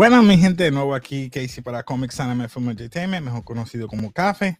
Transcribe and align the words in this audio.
Buenas, 0.00 0.24
mi 0.24 0.38
gente, 0.38 0.64
de 0.64 0.70
nuevo 0.70 0.94
aquí 0.94 1.28
Casey 1.28 1.62
para 1.62 1.82
Comics 1.82 2.18
Anime 2.20 2.48
Film 2.48 2.70
Entertainment, 2.70 3.22
mejor 3.22 3.44
conocido 3.44 3.86
como 3.86 4.10
Café. 4.10 4.58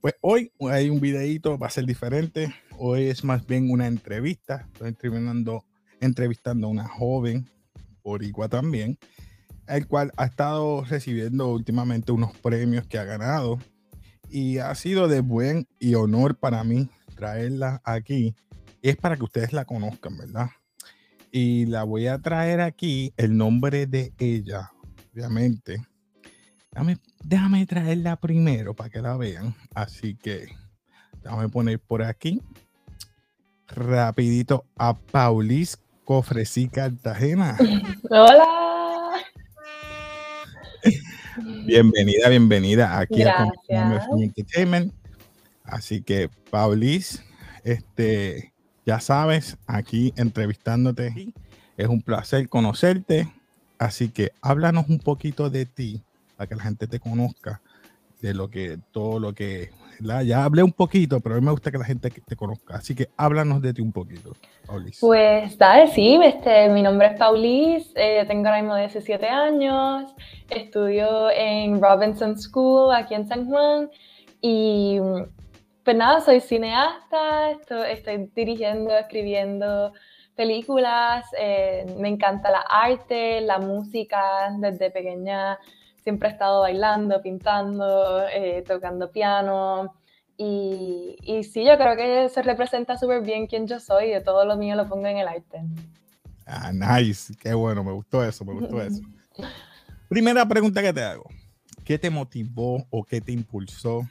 Pues 0.00 0.14
hoy 0.22 0.50
hay 0.60 0.88
un 0.88 0.98
videito, 0.98 1.58
va 1.58 1.66
a 1.66 1.70
ser 1.70 1.84
diferente. 1.84 2.54
Hoy 2.78 3.08
es 3.08 3.22
más 3.22 3.46
bien 3.46 3.70
una 3.70 3.86
entrevista. 3.86 4.66
Estoy 4.72 4.88
entrevistando, 4.88 5.66
entrevistando 6.00 6.68
a 6.68 6.70
una 6.70 6.88
joven, 6.88 7.46
boricua 8.02 8.48
también, 8.48 8.98
el 9.66 9.86
cual 9.86 10.10
ha 10.16 10.24
estado 10.24 10.82
recibiendo 10.86 11.48
últimamente 11.48 12.10
unos 12.10 12.34
premios 12.38 12.86
que 12.86 12.98
ha 12.98 13.04
ganado. 13.04 13.58
Y 14.30 14.56
ha 14.56 14.74
sido 14.74 15.06
de 15.06 15.20
buen 15.20 15.68
y 15.78 15.96
honor 15.96 16.38
para 16.38 16.64
mí 16.64 16.88
traerla 17.14 17.82
aquí. 17.84 18.34
Es 18.80 18.96
para 18.96 19.18
que 19.18 19.24
ustedes 19.24 19.52
la 19.52 19.66
conozcan, 19.66 20.16
¿verdad? 20.16 20.48
y 21.30 21.66
la 21.66 21.84
voy 21.84 22.06
a 22.06 22.18
traer 22.18 22.60
aquí 22.60 23.12
el 23.16 23.36
nombre 23.36 23.86
de 23.86 24.12
ella, 24.18 24.70
obviamente. 25.12 25.82
Déjame, 26.70 26.98
déjame 27.24 27.66
traerla 27.66 28.16
primero 28.16 28.74
para 28.74 28.90
que 28.90 29.00
la 29.00 29.16
vean. 29.16 29.54
Así 29.74 30.14
que 30.14 30.48
déjame 31.22 31.48
poner 31.48 31.78
por 31.80 32.02
aquí 32.02 32.42
rapidito 33.68 34.64
a 34.76 34.94
Paulis 34.94 35.78
Cofresí 36.04 36.68
Cartagena. 36.68 37.56
Hola. 38.10 38.46
Bienvenida, 41.66 42.28
bienvenida 42.28 42.98
aquí 42.98 43.22
a 43.22 43.46
Entertainment. 44.18 44.92
Así 45.64 46.02
que, 46.02 46.30
Paulis, 46.50 47.22
este, 47.62 48.54
ya 48.86 49.00
sabes, 49.00 49.58
aquí 49.66 50.14
entrevistándote. 50.16 51.34
Es 51.76 51.88
un 51.88 52.00
placer 52.00 52.48
conocerte. 52.48 53.28
Así 53.78 54.08
que 54.10 54.32
háblanos 54.42 54.88
un 54.88 54.98
poquito 54.98 55.50
de 55.50 55.66
ti 55.66 56.02
para 56.36 56.48
que 56.48 56.54
la 56.54 56.62
gente 56.62 56.86
te 56.86 57.00
conozca, 57.00 57.60
de 58.20 58.34
lo 58.34 58.48
que, 58.48 58.78
todo 58.92 59.20
lo 59.20 59.32
que, 59.32 59.70
ya 60.24 60.44
hablé 60.44 60.62
un 60.62 60.72
poquito, 60.72 61.20
pero 61.20 61.34
a 61.34 61.38
mí 61.38 61.44
me 61.44 61.50
gusta 61.50 61.70
que 61.70 61.78
la 61.78 61.84
gente 61.84 62.10
te 62.10 62.36
conozca. 62.36 62.76
Así 62.76 62.94
que 62.94 63.08
háblanos 63.16 63.62
de 63.62 63.74
ti 63.74 63.82
un 63.82 63.92
poquito, 63.92 64.32
Paulis. 64.66 64.98
Pues 65.00 65.56
dale, 65.58 65.88
sí, 65.88 66.18
este, 66.22 66.68
mi 66.68 66.82
nombre 66.82 67.08
es 67.08 67.18
Paulis, 67.18 67.92
eh, 67.94 68.24
tengo 68.26 68.46
ahora 68.46 68.60
mismo 68.60 68.76
17 68.76 69.26
años, 69.26 70.14
estudio 70.50 71.30
en 71.30 71.80
Robinson 71.80 72.38
School 72.38 72.94
aquí 72.94 73.14
en 73.14 73.26
San 73.26 73.46
Juan 73.46 73.90
y 74.40 74.98
pues 75.88 75.96
nada, 75.96 76.20
soy 76.20 76.40
cineasta, 76.40 77.52
estoy, 77.52 78.30
dirigiendo, 78.34 78.96
escribiendo 78.96 79.92
películas, 80.38 81.26
eh, 81.36 81.84
me 81.98 82.08
encanta 82.08 82.48
la 82.48 82.60
arte, 82.60 83.40
la 83.40 83.58
música, 83.58 84.54
desde 84.56 84.88
pequeña 84.92 85.58
siempre 86.04 86.28
he 86.28 86.32
estado 86.32 86.60
bailando, 86.60 87.20
pintando, 87.20 88.26
eh, 88.28 88.62
tocando 88.66 89.10
piano. 89.10 89.96
Y, 90.36 91.16
y, 91.22 91.42
sí, 91.42 91.64
yo 91.64 91.76
creo 91.76 91.96
que 91.96 92.28
se 92.28 92.42
representa 92.42 92.96
súper 92.96 93.22
bien 93.22 93.48
quién 93.48 93.66
yo 93.66 93.80
soy, 93.80 94.14
y 94.14 94.22
todo 94.22 94.44
lo 94.44 94.56
mío 94.56 94.76
lo 94.76 94.88
pongo 94.88 95.08
en 95.08 95.16
el 95.16 95.26
arte. 95.26 95.60
Ah, 96.46 96.70
nice, 96.72 97.34
qué 97.34 97.52
bueno, 97.52 97.82
me 97.82 97.90
gustó 97.90 98.24
eso, 98.24 98.44
me 98.44 98.54
gustó 98.54 98.80
eso. 98.80 99.02
Primera 100.08 100.46
pregunta 100.46 100.80
que 100.80 100.92
te 100.92 101.02
hago, 101.02 101.28
¿qué 101.84 101.98
te 101.98 102.10
motivó 102.10 102.86
o 102.90 103.02
qué 103.02 103.20
te 103.20 103.32
impulsó 103.32 104.08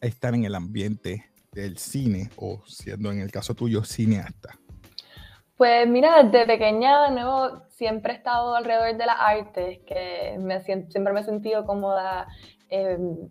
estar 0.00 0.34
en 0.34 0.44
el 0.44 0.56
ambiente 0.56 1.30
del 1.52 1.78
cine 1.78 2.28
o 2.36 2.60
siendo 2.66 3.12
en 3.12 3.20
el 3.20 3.30
caso 3.30 3.54
tuyo 3.54 3.84
cineasta? 3.84 4.58
Pues 5.56 5.86
mira, 5.86 6.22
desde 6.24 6.46
pequeña 6.46 7.04
de 7.04 7.10
nuevo 7.12 7.62
siempre 7.68 8.12
he 8.12 8.16
estado 8.16 8.56
alrededor 8.56 8.96
de 8.96 9.06
las 9.06 9.16
artes, 9.20 9.78
que 9.86 10.36
me, 10.38 10.60
siempre 10.60 11.12
me 11.12 11.20
he 11.20 11.24
sentido 11.24 11.64
cómoda 11.64 12.26
em, 12.70 13.28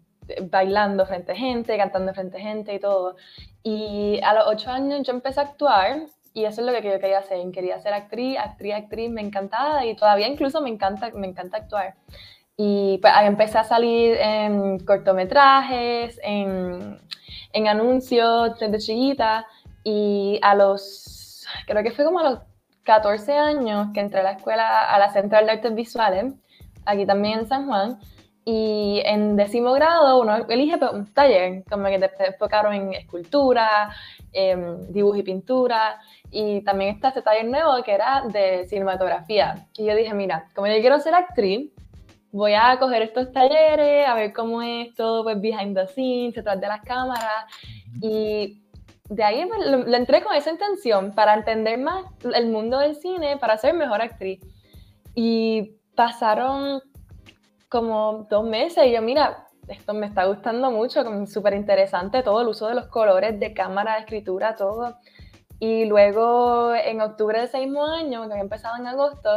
bailando 0.49 1.05
frente 1.05 1.33
a 1.33 1.35
gente, 1.35 1.77
cantando 1.77 2.13
frente 2.13 2.37
a 2.37 2.41
gente 2.41 2.73
y 2.73 2.79
todo. 2.79 3.17
Y 3.61 4.19
a 4.23 4.33
los 4.33 4.47
ocho 4.47 4.71
años 4.71 5.03
yo 5.03 5.13
empecé 5.13 5.41
a 5.41 5.43
actuar 5.43 6.07
y 6.33 6.45
eso 6.45 6.61
es 6.61 6.67
lo 6.67 6.73
que 6.81 6.91
yo 6.91 6.99
quería 6.99 7.19
hacer. 7.19 7.39
Quería 7.51 7.79
ser 7.81 7.93
actriz, 7.93 8.37
actriz, 8.39 8.73
actriz, 8.73 9.09
me 9.09 9.21
encantaba 9.21 9.85
y 9.85 9.95
todavía 9.95 10.27
incluso 10.27 10.61
me 10.61 10.69
encanta, 10.69 11.11
me 11.13 11.27
encanta 11.27 11.57
actuar. 11.57 11.95
Y 12.55 12.99
pues 13.01 13.13
empecé 13.23 13.57
a 13.57 13.63
salir 13.63 14.15
en 14.17 14.79
cortometrajes, 14.79 16.19
en, 16.23 16.99
en 17.51 17.67
anuncios 17.67 18.59
desde 18.59 18.77
chiquita. 18.79 19.45
Y 19.83 20.39
a 20.41 20.55
los, 20.55 21.22
creo 21.65 21.83
que 21.83 21.91
fue 21.91 22.05
como 22.05 22.19
a 22.19 22.23
los 22.23 22.39
14 22.83 23.33
años 23.33 23.87
que 23.93 23.99
entré 23.99 24.19
a 24.19 24.23
la 24.23 24.31
escuela, 24.33 24.93
a 24.93 24.99
la 24.99 25.11
Central 25.11 25.45
de 25.45 25.53
Artes 25.53 25.73
Visuales, 25.73 26.33
aquí 26.85 27.05
también 27.05 27.39
en 27.39 27.47
San 27.47 27.67
Juan. 27.67 27.99
Y 28.45 29.01
en 29.05 29.37
décimo 29.37 29.71
grado 29.71 30.19
uno 30.19 30.35
elige 30.49 30.77
pues, 30.77 30.91
un 30.91 31.13
taller, 31.13 31.63
como 31.69 31.85
que 31.85 31.97
te 31.97 32.27
enfocaron 32.27 32.73
en 32.73 32.93
escultura, 32.93 33.95
dibujo 34.89 35.15
y 35.15 35.23
pintura. 35.23 36.01
Y 36.29 36.61
también 36.63 36.95
está 36.95 37.09
este 37.09 37.21
taller 37.21 37.45
nuevo 37.45 37.81
que 37.83 37.93
era 37.93 38.23
de 38.27 38.65
cinematografía. 38.67 39.67
Y 39.77 39.85
yo 39.85 39.95
dije, 39.95 40.13
mira, 40.13 40.49
como 40.55 40.67
yo 40.67 40.73
quiero 40.81 40.99
ser 40.99 41.15
actriz, 41.15 41.71
voy 42.33 42.53
a 42.53 42.77
coger 42.79 43.03
estos 43.03 43.31
talleres, 43.31 44.07
a 44.07 44.13
ver 44.15 44.33
cómo 44.33 44.61
es 44.61 44.93
todo, 44.95 45.23
pues, 45.23 45.39
behind 45.39 45.77
the 45.77 45.87
scenes, 45.87 46.33
detrás 46.33 46.59
de 46.59 46.67
las 46.67 46.81
cámaras. 46.81 47.45
Y 48.01 48.62
de 49.13 49.23
ahí 49.23 49.45
pues, 49.45 49.65
lo, 49.65 49.95
entré 49.95 50.23
con 50.23 50.35
esa 50.35 50.51
intención, 50.51 51.13
para 51.13 51.35
entender 51.35 51.79
más 51.79 52.05
el 52.33 52.47
mundo 52.47 52.79
del 52.79 52.95
cine, 52.95 53.37
para 53.37 53.57
ser 53.57 53.73
mejor 53.73 54.01
actriz. 54.01 54.39
Y 55.13 55.77
pasaron 55.95 56.81
como 57.69 58.27
dos 58.29 58.43
meses 58.43 58.85
y 58.87 58.91
yo, 58.91 59.01
mira, 59.01 59.47
esto 59.67 59.93
me 59.93 60.07
está 60.07 60.25
gustando 60.25 60.71
mucho, 60.71 61.03
súper 61.27 61.53
interesante 61.53 62.23
todo 62.23 62.41
el 62.41 62.47
uso 62.47 62.67
de 62.67 62.75
los 62.75 62.87
colores, 62.87 63.39
de 63.39 63.53
cámara, 63.53 63.93
de 63.93 63.99
escritura, 64.01 64.55
todo. 64.55 64.97
Y 65.59 65.85
luego 65.85 66.73
en 66.73 66.99
octubre 67.01 67.39
de 67.39 67.45
ese 67.45 67.59
mismo 67.59 67.85
año, 67.85 68.25
que 68.25 68.33
había 68.33 68.43
empezado 68.43 68.77
en 68.77 68.87
agosto, 68.87 69.29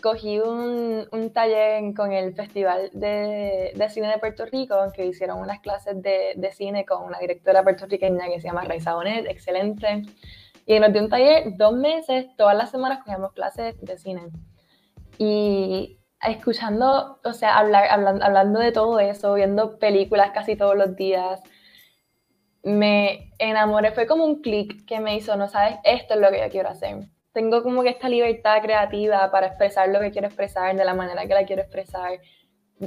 cogí 0.00 0.38
un, 0.38 1.06
un, 1.12 1.32
taller 1.32 1.94
con 1.94 2.12
el 2.12 2.34
Festival 2.34 2.90
de, 2.92 3.72
de, 3.74 3.88
Cine 3.90 4.08
de 4.08 4.18
Puerto 4.18 4.44
Rico, 4.46 4.76
que 4.94 5.06
hicieron 5.06 5.40
unas 5.40 5.60
clases 5.60 6.00
de, 6.02 6.34
de, 6.36 6.52
cine 6.52 6.84
con 6.84 7.04
una 7.04 7.18
directora 7.18 7.62
puertorriqueña 7.62 8.26
que 8.26 8.40
se 8.40 8.48
llama 8.48 8.64
Raiza 8.64 8.94
Bonet, 8.94 9.26
excelente. 9.26 10.02
Y 10.66 10.80
nos 10.80 10.92
dio 10.92 11.02
un 11.02 11.08
taller 11.08 11.56
dos 11.56 11.74
meses, 11.74 12.26
todas 12.36 12.56
las 12.56 12.70
semanas 12.70 12.98
cogíamos 12.98 13.32
clases 13.32 13.74
de 13.80 13.98
cine. 13.98 14.28
Y 15.18 15.98
escuchando, 16.22 17.20
o 17.24 17.32
sea, 17.32 17.58
hablar, 17.58 17.88
hablando, 17.90 18.24
hablando 18.24 18.60
de 18.60 18.72
todo 18.72 19.00
eso, 19.00 19.34
viendo 19.34 19.78
películas 19.78 20.30
casi 20.32 20.56
todos 20.56 20.76
los 20.76 20.96
días, 20.96 21.40
me 22.62 23.32
enamoré, 23.38 23.92
fue 23.92 24.06
como 24.06 24.24
un 24.24 24.42
clic 24.42 24.84
que 24.86 25.00
me 25.00 25.16
hizo, 25.16 25.36
no 25.36 25.48
sabes, 25.48 25.78
esto 25.84 26.14
es 26.14 26.20
lo 26.20 26.30
que 26.30 26.40
yo 26.40 26.50
quiero 26.50 26.68
hacer 26.68 27.08
tengo 27.38 27.62
como 27.62 27.84
que 27.84 27.90
esta 27.90 28.08
libertad 28.08 28.60
creativa 28.60 29.30
para 29.30 29.46
expresar 29.46 29.88
lo 29.90 30.00
que 30.00 30.10
quiero 30.10 30.26
expresar 30.26 30.74
de 30.74 30.84
la 30.84 30.92
manera 30.92 31.24
que 31.24 31.34
la 31.34 31.46
quiero 31.46 31.62
expresar, 31.62 32.18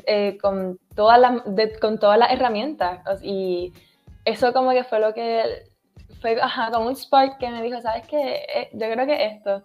eh, 0.06 0.38
con, 0.42 0.78
todas 0.94 1.22
las, 1.22 1.42
con 1.80 1.98
todas 1.98 2.20
las 2.20 2.34
herramientas. 2.34 3.00
Y 3.24 3.72
eso 4.26 4.52
como 4.52 4.72
que 4.72 4.84
fue 4.84 5.00
lo 5.00 5.14
que 5.14 5.64
fue 6.22 6.38
como 6.74 6.88
un 6.88 6.98
spark 6.98 7.38
que 7.38 7.50
me 7.50 7.64
dijo, 7.64 7.80
¿sabes 7.80 8.06
qué? 8.10 8.44
Eh, 8.54 8.70
yo 8.74 8.92
creo 8.92 9.06
que 9.06 9.26
esto. 9.26 9.64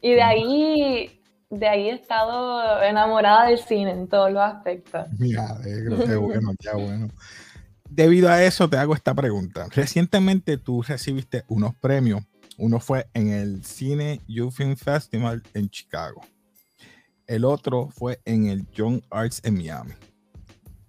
Y 0.00 0.14
de 0.14 0.22
ahí, 0.22 1.20
de 1.50 1.68
ahí 1.68 1.90
he 1.90 1.92
estado 1.92 2.82
enamorada 2.82 3.48
del 3.48 3.58
cine 3.58 3.90
en 3.90 4.08
todos 4.08 4.32
los 4.32 4.42
aspectos. 4.42 5.06
Mira, 5.18 5.54
qué 5.62 6.16
bueno, 6.16 6.54
qué 6.58 6.70
bueno. 6.72 7.08
Debido 7.90 8.30
a 8.30 8.42
eso 8.42 8.70
te 8.70 8.78
hago 8.78 8.94
esta 8.94 9.14
pregunta. 9.14 9.66
Recientemente 9.70 10.56
tú 10.56 10.80
recibiste 10.80 11.44
unos 11.48 11.74
premios 11.74 12.22
uno 12.58 12.78
fue 12.78 13.06
en 13.14 13.30
el 13.30 13.64
Cine 13.64 14.20
Youth 14.28 14.52
Film 14.52 14.76
Festival 14.76 15.42
en 15.54 15.68
Chicago. 15.68 16.22
El 17.26 17.44
otro 17.44 17.88
fue 17.88 18.20
en 18.24 18.46
el 18.46 18.70
Young 18.70 19.02
Arts 19.10 19.40
en 19.44 19.56
Miami. 19.56 19.94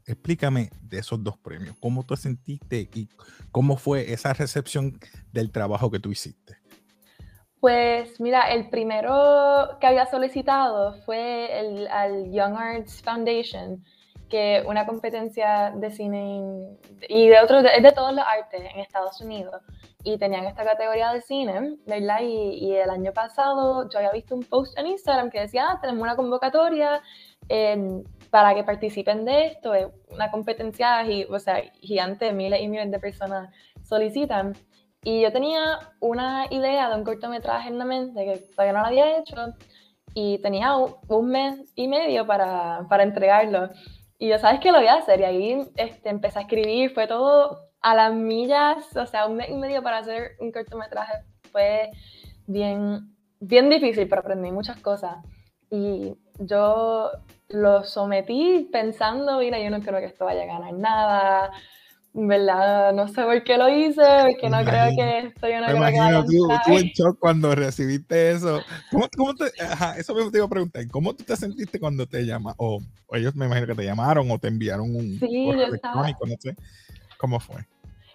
Explícame 0.06 0.70
de 0.82 1.00
esos 1.00 1.24
dos 1.24 1.38
premios. 1.38 1.76
¿Cómo 1.80 2.06
te 2.06 2.16
sentiste 2.18 2.90
y 2.94 3.10
cómo 3.52 3.78
fue 3.78 4.14
esa 4.14 4.34
recepción 4.34 5.00
del 5.32 5.52
trabajo 5.52 5.90
que 5.90 6.00
tú 6.00 6.12
hiciste? 6.12 6.58
Pues 7.60 8.20
mira, 8.20 8.52
el 8.52 8.70
primero 8.70 9.78
que 9.82 9.88
había 9.88 10.06
solicitado 10.06 11.02
fue 11.04 11.60
el 11.60 11.88
al 11.88 12.32
Young 12.32 12.56
Arts 12.56 13.02
Foundation, 13.02 13.84
que 14.30 14.64
una 14.68 14.86
competencia 14.86 15.72
de 15.76 15.90
cine 15.90 16.78
y 17.10 17.28
de 17.28 17.40
otros, 17.40 17.66
es 17.76 17.82
de 17.82 17.92
todos 17.92 18.14
los 18.14 18.24
artes 18.24 18.62
en 18.72 18.82
Estados 18.82 19.20
Unidos 19.22 19.64
y 20.06 20.18
tenían 20.20 20.46
esta 20.46 20.64
categoría 20.64 21.12
de 21.12 21.22
cine, 21.22 21.78
¿verdad? 21.88 22.20
Y, 22.22 22.66
y, 22.66 22.76
el 22.76 22.92
año 22.92 23.12
pasado 23.12 23.90
yo 23.90 23.98
había 23.98 24.12
visto 24.12 24.36
un 24.36 24.44
post 24.44 24.78
en 24.78 24.86
Instagram 24.86 25.32
que 25.32 25.42
decía, 25.42 25.66
ah, 25.68 25.80
tenemos 25.82 26.04
una 26.04 26.16
convocatoria 26.16 27.02
para 28.30 28.56
que 28.56 28.64
participen 28.64 29.26
de 29.26 29.48
esto, 29.48 29.74
es 29.74 29.88
una 30.10 30.30
competencia 30.32 31.06
o 31.30 31.40
sea, 31.40 31.62
gigante, 31.82 32.32
miles 32.34 32.62
y 32.62 32.68
miles 32.68 32.92
de 32.92 33.00
personas 33.00 33.50
solicitan. 33.84 34.54
Y 35.04 35.22
yo 35.22 35.32
tenía 35.32 35.80
una 36.00 36.46
idea 36.50 36.90
de 36.90 36.96
un 36.96 37.04
cortometraje 37.04 37.70
en 37.70 37.78
la 37.78 37.86
mente 37.86 38.26
que 38.26 38.38
todavía 38.56 38.74
no 38.74 38.80
lo 38.80 38.88
había 38.88 39.20
hecho 39.20 39.36
y 40.14 40.40
tenía 40.40 40.76
un, 40.76 41.30
mes 41.30 41.72
y 41.76 41.88
medio 41.88 42.26
para, 42.26 42.86
para, 42.90 43.04
entregarlo. 43.04 43.70
Y 44.18 44.30
yo, 44.30 44.40
¿sabes 44.40 44.60
qué 44.60 44.72
lo 44.72 44.80
voy 44.80 44.88
a 44.88 44.96
hacer? 44.96 45.20
Y 45.20 45.24
ahí 45.24 45.62
este, 45.76 46.10
empecé 46.10 46.40
a 46.40 46.42
escribir, 46.44 46.92
fue 46.94 47.08
todo 47.08 47.70
a 47.86 47.94
las 47.94 48.16
millas, 48.16 48.98
o 48.98 49.06
sea, 49.06 49.28
un 49.28 49.38
mes 49.38 49.48
y 49.52 49.54
medio 49.54 49.84
para 49.84 50.00
hacer 50.00 50.32
un 50.40 50.52
cortometraje 50.52 51.14
fue 51.52 51.92
bien, 52.48 53.16
bien 53.40 53.70
difícil, 53.70 54.08
pero 54.08 54.22
aprendí 54.22 54.52
muchas 54.52 54.80
cosas. 54.82 55.18
Y 55.70 56.16
yo 56.40 57.12
lo 57.50 57.84
sometí 57.84 58.70
pensando, 58.72 59.38
mira, 59.38 59.60
yo 59.60 59.70
no 59.70 59.82
creo 59.82 60.00
que 60.00 60.08
esto 60.08 60.26
vaya 60.26 60.42
a 60.42 60.46
ganar 60.48 60.74
nada, 60.74 61.52
¿verdad? 62.12 62.92
No 62.94 63.08
sé 63.08 63.22
por 63.22 63.44
qué 63.44 63.56
lo 63.56 63.70
hice, 63.70 64.02
porque 64.32 64.50
no 64.50 64.66
creo 64.66 64.96
que 64.96 65.20
esto 65.28 65.48
yo 65.48 65.60
no 65.60 65.68
creo 65.68 65.78
imagino, 65.78 66.26
tú, 66.26 66.48
tú, 66.66 66.78
en 66.80 66.88
shock 66.88 67.20
cuando 67.20 67.54
recibiste 67.54 68.32
eso. 68.32 68.64
¿Cómo, 68.90 69.08
cómo 69.16 69.36
te, 69.36 69.46
ajá, 69.64 69.96
eso 70.00 70.16
me 70.16 70.32
te 70.32 70.38
iba 70.40 70.48
a 70.48 70.50
preguntar, 70.50 70.88
¿cómo 70.90 71.14
tú 71.14 71.24
te 71.24 71.36
sentiste 71.36 71.80
cuando 71.80 72.08
te 72.08 72.26
llaman? 72.26 72.56
O, 72.58 72.82
ellos 73.12 73.36
me 73.36 73.46
imagino 73.46 73.68
que 73.68 73.76
te 73.76 73.86
llamaron 73.86 74.32
o 74.32 74.40
te 74.40 74.48
enviaron 74.48 74.96
un 74.96 75.20
sí, 75.20 75.46
correo 75.46 75.68
electrónico, 75.68 76.26
no 76.26 76.34
sé. 76.40 76.56
¿Cómo 77.18 77.40
fue? 77.40 77.64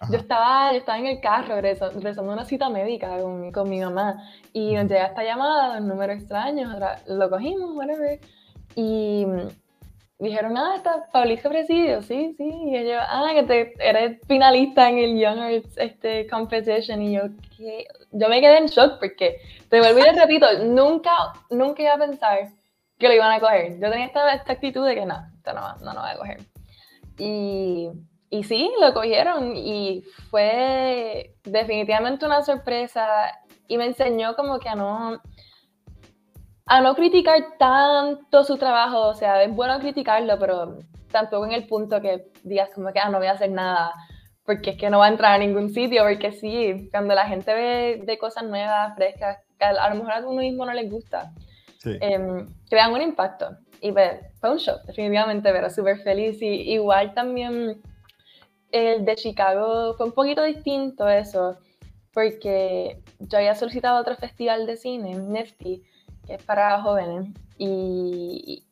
Yo 0.09 0.17
estaba, 0.17 0.71
yo 0.71 0.79
estaba 0.79 0.97
en 0.97 1.07
el 1.07 1.19
carro 1.19 1.61
rezando 1.61 2.33
una 2.33 2.45
cita 2.45 2.69
médica 2.69 3.19
con, 3.19 3.51
con 3.51 3.69
mi 3.69 3.79
mamá. 3.79 4.23
Y 4.53 4.73
nos 4.73 4.85
llega 4.85 5.07
esta 5.07 5.23
llamada, 5.23 5.77
un 5.77 5.87
número 5.87 6.13
extraño, 6.13 6.69
lo 7.07 7.29
cogimos, 7.29 7.75
whatever, 7.75 8.19
y 8.75 9.25
dijeron, 10.17 10.57
ah, 10.57 10.75
está 10.75 11.07
Pablito 11.11 11.49
Presidio, 11.49 12.01
sí, 12.01 12.35
sí, 12.37 12.43
y 12.43 12.87
yo, 12.87 12.99
ah, 12.99 13.31
que 13.33 13.43
te, 13.43 13.73
eres 13.79 14.19
finalista 14.27 14.87
en 14.89 14.99
el 14.99 15.19
Young 15.19 15.39
Arts 15.39 15.77
este, 15.77 16.27
Competition, 16.27 17.01
y 17.01 17.13
yo, 17.13 17.23
¿qué? 17.57 17.85
yo 18.11 18.29
me 18.29 18.39
quedé 18.39 18.59
en 18.59 18.67
shock 18.67 18.99
porque, 18.99 19.37
te 19.69 19.79
vuelvo 19.79 19.99
y 19.99 20.03
te 20.03 20.13
repito, 20.13 20.45
nunca, 20.65 21.11
nunca 21.49 21.81
iba 21.81 21.93
a 21.93 21.97
pensar 21.97 22.49
que 22.99 23.07
lo 23.07 23.15
iban 23.15 23.31
a 23.31 23.39
coger. 23.39 23.79
Yo 23.79 23.89
tenía 23.89 24.05
esta, 24.05 24.31
esta 24.33 24.53
actitud 24.53 24.85
de 24.85 24.93
que 24.93 25.05
no, 25.05 25.15
esto 25.35 25.53
no, 25.53 25.75
no, 25.77 25.93
no 25.93 26.01
va 26.01 26.11
a 26.11 26.17
coger. 26.17 26.39
Y 27.17 27.89
y 28.33 28.43
sí, 28.45 28.71
lo 28.79 28.93
cogieron 28.93 29.57
y 29.57 30.03
fue 30.29 31.35
definitivamente 31.43 32.25
una 32.25 32.41
sorpresa 32.41 33.05
y 33.67 33.77
me 33.77 33.85
enseñó 33.85 34.37
como 34.37 34.57
que 34.57 34.69
a 34.69 34.75
no, 34.75 35.21
a 36.65 36.81
no 36.81 36.95
criticar 36.95 37.57
tanto 37.59 38.45
su 38.45 38.57
trabajo, 38.57 39.09
o 39.09 39.13
sea, 39.13 39.43
es 39.43 39.53
bueno 39.53 39.77
criticarlo, 39.79 40.39
pero 40.39 40.79
tampoco 41.11 41.45
en 41.45 41.51
el 41.51 41.67
punto 41.67 41.99
que 41.99 42.31
digas 42.43 42.69
como 42.73 42.93
que, 42.93 42.99
ah, 42.99 43.09
no 43.09 43.17
voy 43.17 43.27
a 43.27 43.33
hacer 43.33 43.51
nada, 43.51 43.93
porque 44.45 44.71
es 44.71 44.77
que 44.77 44.89
no 44.89 44.99
va 44.99 45.07
a 45.07 45.09
entrar 45.09 45.33
a 45.33 45.37
ningún 45.37 45.69
sitio, 45.69 46.03
porque 46.03 46.31
sí, 46.31 46.87
cuando 46.89 47.13
la 47.13 47.27
gente 47.27 47.53
ve 47.53 48.01
de 48.01 48.17
cosas 48.17 48.45
nuevas, 48.45 48.95
frescas, 48.95 49.39
que 49.59 49.65
a, 49.65 49.89
lo 49.89 49.95
mejor 49.95 50.13
a 50.13 50.19
uno 50.25 50.39
mismo 50.39 50.65
no 50.65 50.71
les 50.71 50.89
gusta, 50.89 51.33
em, 51.83 52.47
crean 52.69 52.93
un 52.93 53.01
impacto. 53.01 53.57
Y 53.81 53.91
pues, 53.91 54.21
fue 54.39 54.51
un 54.51 54.57
shock, 54.57 54.83
definitivamente, 54.83 55.51
pero 55.51 55.69
súper 55.69 55.97
feliz 55.97 56.41
y 56.41 56.71
igual 56.71 57.13
también 57.13 57.81
el 58.71 59.05
de 59.05 59.15
Chicago 59.15 59.95
fue 59.95 60.07
un 60.07 60.11
poquito 60.11 60.43
distinto 60.43 61.07
eso, 61.07 61.57
porque 62.13 63.01
yo 63.19 63.37
había 63.37 63.55
solicitado 63.55 63.99
otro 63.99 64.15
festival 64.15 64.65
de 64.65 64.77
cine, 64.77 65.15
Nifty, 65.15 65.83
que 66.25 66.35
es 66.35 66.43
para 66.43 66.81
jóvenes, 66.81 67.29
y 67.57 68.63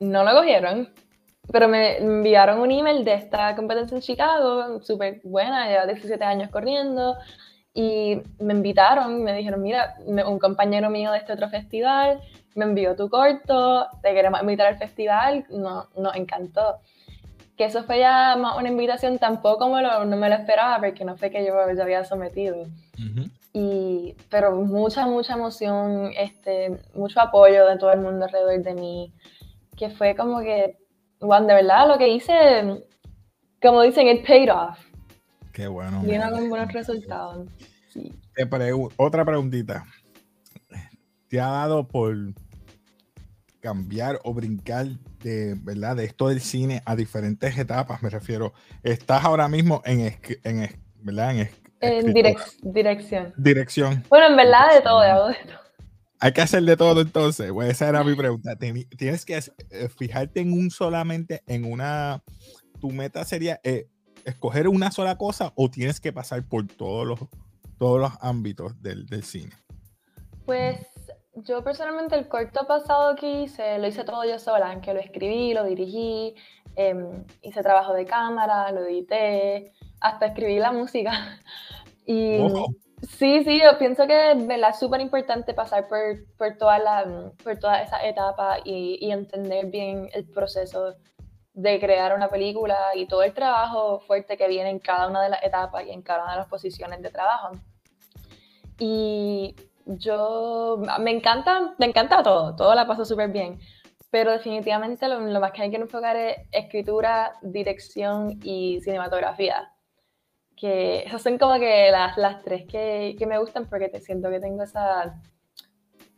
no 0.00 0.24
lo 0.24 0.32
cogieron, 0.32 0.92
pero 1.52 1.68
me 1.68 1.98
enviaron 1.98 2.60
un 2.60 2.70
email 2.70 3.04
de 3.04 3.14
esta 3.14 3.54
competencia 3.56 3.96
en 3.96 4.02
Chicago, 4.02 4.80
súper 4.82 5.20
buena, 5.24 5.68
lleva 5.68 5.86
17 5.86 6.22
años 6.24 6.50
corriendo, 6.50 7.16
y 7.72 8.20
me 8.38 8.52
invitaron, 8.52 9.22
me 9.22 9.34
dijeron, 9.34 9.62
mira, 9.62 9.94
un 10.06 10.38
compañero 10.38 10.90
mío 10.90 11.12
de 11.12 11.18
este 11.18 11.32
otro 11.32 11.48
festival 11.48 12.20
me 12.56 12.64
envió 12.64 12.96
tu 12.96 13.08
corto, 13.08 13.86
te 14.02 14.12
queremos 14.12 14.40
invitar 14.42 14.66
al 14.66 14.78
festival, 14.78 15.46
no, 15.50 15.88
nos 15.96 16.14
encantó 16.16 16.80
que 17.60 17.66
eso 17.66 17.84
fue 17.84 17.98
ya 17.98 18.36
más 18.36 18.56
una 18.56 18.70
invitación, 18.70 19.18
tampoco 19.18 19.68
me 19.68 19.82
lo, 19.82 20.06
no 20.06 20.16
me 20.16 20.30
lo 20.30 20.34
esperaba 20.34 20.78
porque 20.78 21.04
no 21.04 21.18
fue 21.18 21.30
que 21.30 21.44
yo 21.44 21.52
ya 21.74 21.82
había 21.82 22.06
sometido. 22.06 22.64
y, 23.52 24.16
pero 24.30 24.52
mucha, 24.52 25.06
mucha 25.06 25.34
emoción, 25.34 26.10
este, 26.16 26.80
mucho 26.94 27.20
apoyo 27.20 27.66
de 27.66 27.76
todo 27.76 27.92
el 27.92 28.00
mundo 28.00 28.24
alrededor 28.24 28.62
de 28.62 28.72
mí, 28.72 29.12
que 29.76 29.90
fue 29.90 30.16
como 30.16 30.40
que, 30.40 30.78
bueno, 31.20 31.48
de 31.48 31.52
verdad 31.52 31.86
lo 31.86 31.98
que 31.98 32.08
hice, 32.08 32.82
como 33.60 33.82
dicen, 33.82 34.08
it 34.08 34.26
paid 34.26 34.50
off. 34.50 34.78
Qué 35.52 35.68
bueno. 35.68 36.00
Vino 36.00 36.30
con 36.30 36.48
buenos 36.48 36.72
resultados. 36.72 37.46
Sí. 37.90 38.10
otra 38.96 39.26
preguntita. 39.26 39.84
¿Te 41.28 41.38
ha 41.38 41.48
dado 41.48 41.86
por 41.86 42.16
cambiar 43.60 44.18
o 44.24 44.34
brincar 44.34 44.86
de, 45.22 45.54
¿verdad? 45.62 45.96
de 45.96 46.04
esto 46.04 46.28
del 46.28 46.40
cine 46.40 46.82
a 46.86 46.96
diferentes 46.96 47.56
etapas, 47.56 48.02
me 48.02 48.10
refiero. 48.10 48.52
Estás 48.82 49.24
ahora 49.24 49.48
mismo 49.48 49.82
en, 49.84 50.16
en, 50.44 50.80
¿verdad? 51.02 51.48
en, 51.80 52.12
dirección. 52.62 53.32
Dirección. 53.36 54.04
Bueno, 54.08 54.26
en 54.28 54.36
verdad 54.36 54.74
de 54.74 54.80
todo, 54.80 55.00
de 55.00 55.08
todo. 55.08 55.60
Hay 56.22 56.32
que 56.32 56.42
hacer 56.42 56.62
de 56.62 56.76
todo 56.76 57.00
entonces. 57.00 57.50
Pues 57.50 57.70
esa 57.70 57.88
era 57.88 58.04
mi 58.04 58.14
pregunta. 58.14 58.56
Tienes 58.56 59.24
que 59.24 59.38
eh, 59.38 59.88
fijarte 59.88 60.40
en 60.40 60.52
un 60.52 60.70
solamente, 60.70 61.42
en 61.46 61.64
una, 61.64 62.22
tu 62.78 62.90
meta 62.90 63.24
sería 63.24 63.60
eh, 63.64 63.88
escoger 64.24 64.68
una 64.68 64.90
sola 64.90 65.16
cosa 65.16 65.52
o 65.54 65.70
tienes 65.70 66.00
que 66.00 66.12
pasar 66.12 66.46
por 66.46 66.66
todos 66.66 67.06
los, 67.06 67.20
todos 67.78 68.00
los 68.00 68.12
ámbitos 68.20 68.80
del, 68.82 69.06
del 69.06 69.24
cine. 69.24 69.52
Pues 70.44 70.78
yo 71.34 71.62
personalmente 71.62 72.16
el 72.16 72.28
corto 72.28 72.66
pasado 72.66 73.14
que 73.16 73.42
hice 73.42 73.78
lo 73.78 73.86
hice 73.86 74.04
todo 74.04 74.24
yo 74.24 74.38
sola, 74.38 74.80
que 74.80 74.94
lo 74.94 75.00
escribí, 75.00 75.54
lo 75.54 75.64
dirigí, 75.64 76.34
em, 76.76 77.24
hice 77.42 77.62
trabajo 77.62 77.92
de 77.92 78.04
cámara, 78.04 78.70
lo 78.72 78.84
edité, 78.84 79.72
hasta 80.00 80.26
escribí 80.26 80.58
la 80.58 80.72
música. 80.72 81.12
Y 82.06 82.40
sí, 83.02 83.44
sí, 83.44 83.60
yo 83.62 83.78
pienso 83.78 84.04
que 84.08 84.32
es 84.32 84.78
súper 84.80 85.00
importante 85.00 85.54
pasar 85.54 85.86
por, 85.86 86.00
por, 86.36 86.56
toda 86.56 86.80
la, 86.80 87.30
por 87.44 87.56
toda 87.56 87.82
esa 87.82 88.04
etapa 88.04 88.58
y, 88.64 88.98
y 89.00 89.12
entender 89.12 89.66
bien 89.66 90.08
el 90.12 90.26
proceso 90.26 90.96
de 91.52 91.78
crear 91.78 92.16
una 92.16 92.28
película 92.28 92.76
y 92.96 93.06
todo 93.06 93.22
el 93.22 93.32
trabajo 93.32 94.00
fuerte 94.00 94.36
que 94.36 94.48
viene 94.48 94.70
en 94.70 94.80
cada 94.80 95.06
una 95.06 95.22
de 95.22 95.28
las 95.28 95.42
etapas 95.44 95.86
y 95.86 95.90
en 95.90 96.02
cada 96.02 96.24
una 96.24 96.32
de 96.32 96.38
las 96.38 96.48
posiciones 96.48 97.00
de 97.00 97.10
trabajo. 97.10 97.52
Y 98.80 99.54
yo 99.98 100.80
me 101.00 101.10
encanta, 101.10 101.74
me 101.78 101.86
encanta 101.86 102.22
todo, 102.22 102.54
todo 102.56 102.74
la 102.74 102.86
paso 102.86 103.04
súper 103.04 103.30
bien, 103.30 103.58
pero 104.10 104.32
definitivamente 104.32 105.08
lo, 105.08 105.20
más 105.40 105.52
que 105.52 105.62
hay 105.62 105.70
que 105.70 105.76
enfocar 105.76 106.16
es 106.16 106.36
escritura, 106.52 107.36
dirección 107.42 108.38
y 108.42 108.80
cinematografía. 108.82 109.72
Que 110.56 111.04
esas 111.04 111.22
son 111.22 111.38
como 111.38 111.58
que 111.58 111.90
las, 111.90 112.16
las 112.18 112.42
tres 112.42 112.66
que, 112.66 113.16
que, 113.18 113.26
me 113.26 113.38
gustan 113.38 113.68
porque 113.68 113.88
te 113.88 114.00
siento 114.00 114.28
que 114.30 114.40
tengo 114.40 114.62
esa, 114.62 115.20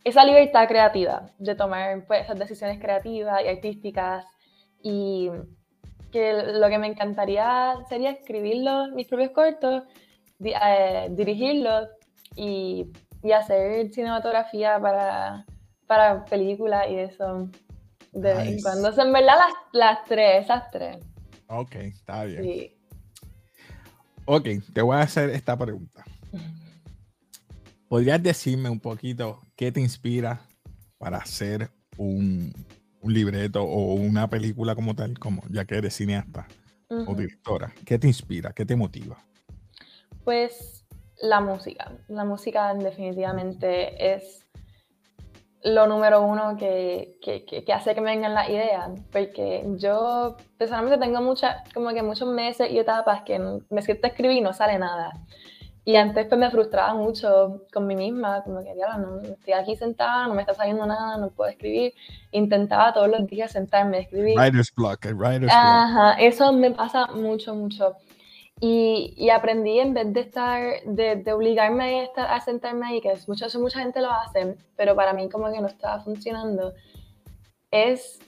esa 0.03 0.25
libertad 0.25 0.67
creativa 0.67 1.29
de 1.37 1.55
tomar 1.55 2.05
pues, 2.07 2.23
esas 2.23 2.37
decisiones 2.37 2.79
creativas 2.79 3.41
y 3.43 3.47
artísticas 3.47 4.25
y 4.81 5.29
que 6.11 6.33
lo 6.33 6.67
que 6.69 6.77
me 6.77 6.87
encantaría 6.87 7.75
sería 7.89 8.11
escribirlos, 8.11 8.91
mis 8.91 9.07
propios 9.07 9.31
cortos, 9.31 9.83
eh, 10.43 11.07
dirigirlos 11.11 11.87
y 12.35 12.87
y 13.23 13.31
hacer 13.31 13.91
cinematografía 13.91 14.79
para, 14.79 15.45
para 15.87 16.25
películas 16.25 16.85
y 16.89 16.95
eso 16.95 17.49
de 18.11 18.33
vez 18.33 18.47
en 18.47 18.61
cuando. 18.61 18.89
O 18.89 19.01
en 19.01 19.13
verdad 19.13 19.35
las, 19.37 19.53
las, 19.71 20.05
tres, 20.05 20.43
esas 20.43 20.69
tres. 20.69 20.97
Ok, 21.47 21.75
está 21.75 22.25
bien. 22.25 22.43
Sí. 22.43 22.77
Ok, 24.25 24.47
te 24.73 24.81
voy 24.81 24.97
a 24.97 25.01
hacer 25.01 25.29
esta 25.31 25.57
pregunta. 25.57 26.03
¿Podrías 27.87 28.21
decirme 28.21 28.69
un 28.69 28.79
poquito 28.79 29.41
qué 29.55 29.71
te 29.71 29.79
inspira 29.79 30.41
para 30.97 31.17
hacer 31.17 31.69
un, 31.97 32.53
un 33.01 33.13
libreto 33.13 33.63
o 33.63 33.93
una 33.93 34.29
película 34.29 34.75
como 34.75 34.95
tal, 34.95 35.17
como 35.19 35.43
ya 35.49 35.65
que 35.65 35.75
eres 35.75 35.95
cineasta 35.95 36.47
o 36.89 37.13
directora? 37.15 37.73
¿Qué 37.85 37.99
te 37.99 38.07
inspira? 38.07 38.51
¿Qué 38.53 38.65
te 38.65 38.75
motiva? 38.75 39.23
Pues 40.23 40.82
la 41.23 41.39
música. 41.39 41.89
La 42.09 42.25
música 42.25 42.73
definitivamente 42.73 44.13
es 44.13 44.45
lo 45.63 45.87
número 45.87 46.21
uno 46.21 46.57
que, 46.57 47.17
hace 47.73 47.95
que 47.95 48.01
me 48.01 48.11
vengan 48.11 48.33
las 48.33 48.49
ideas, 48.49 48.89
porque 49.09 49.63
yo 49.77 50.35
personalmente 50.57 50.97
tengo 50.97 51.21
muchas, 51.21 51.55
como 51.73 51.91
que 51.91 52.03
muchos 52.03 52.27
meses 52.27 52.69
y 52.69 52.77
etapas 52.77 53.21
que 53.21 53.39
me 53.69 53.81
siento 53.81 54.05
a 54.05 54.09
escribir 54.09 54.37
y 54.37 54.41
no 54.41 54.51
sale 54.51 54.77
nada. 54.77 55.13
Y 55.85 55.95
antes 55.95 56.27
pues 56.27 56.39
me 56.39 56.51
frustraba 56.51 56.93
mucho 56.93 57.63
con 57.73 57.87
mí 57.87 57.95
misma, 57.95 58.43
como 58.43 58.59
que, 58.59 58.75
ya 58.77 58.97
no, 58.97 59.21
estoy 59.21 59.53
aquí 59.53 59.77
sentada, 59.77 60.27
no 60.27 60.33
me 60.33 60.41
está 60.41 60.53
saliendo 60.53 60.85
nada, 60.85 61.15
no 61.15 61.29
puedo 61.29 61.49
escribir. 61.49 61.93
Intentaba 62.31 62.91
todos 62.91 63.07
los 63.07 63.25
días 63.27 63.51
sentarme 63.51 63.97
a 63.97 63.99
escribir. 64.01 64.37
Writer's 64.37 64.73
block, 64.75 65.05
writer's 65.13 65.53
Ajá, 65.53 66.15
eso 66.19 66.51
me 66.51 66.71
pasa 66.71 67.07
mucho, 67.07 67.55
mucho. 67.55 67.95
Y, 68.65 69.29
aprendí 69.29 69.77
en 69.77 69.93
vez 69.93 70.13
de 70.13 70.21
estar, 70.21 70.61
de, 70.85 71.33
obligarme 71.33 72.09
a, 72.15 72.39
sentarme 72.39 72.87
ahí, 72.87 73.01
que 73.01 73.11
es 73.11 73.27
mucha, 73.27 73.47
mucha 73.59 73.79
gente 73.81 73.99
lo 73.99 74.09
hace, 74.09 74.55
pero 74.77 74.95
para 74.95 75.11
mí 75.11 75.27
como 75.27 75.51
que 75.51 75.59
no 75.59 75.67
estaba 75.67 75.99
funcionando, 75.99 76.71
es 77.71 78.21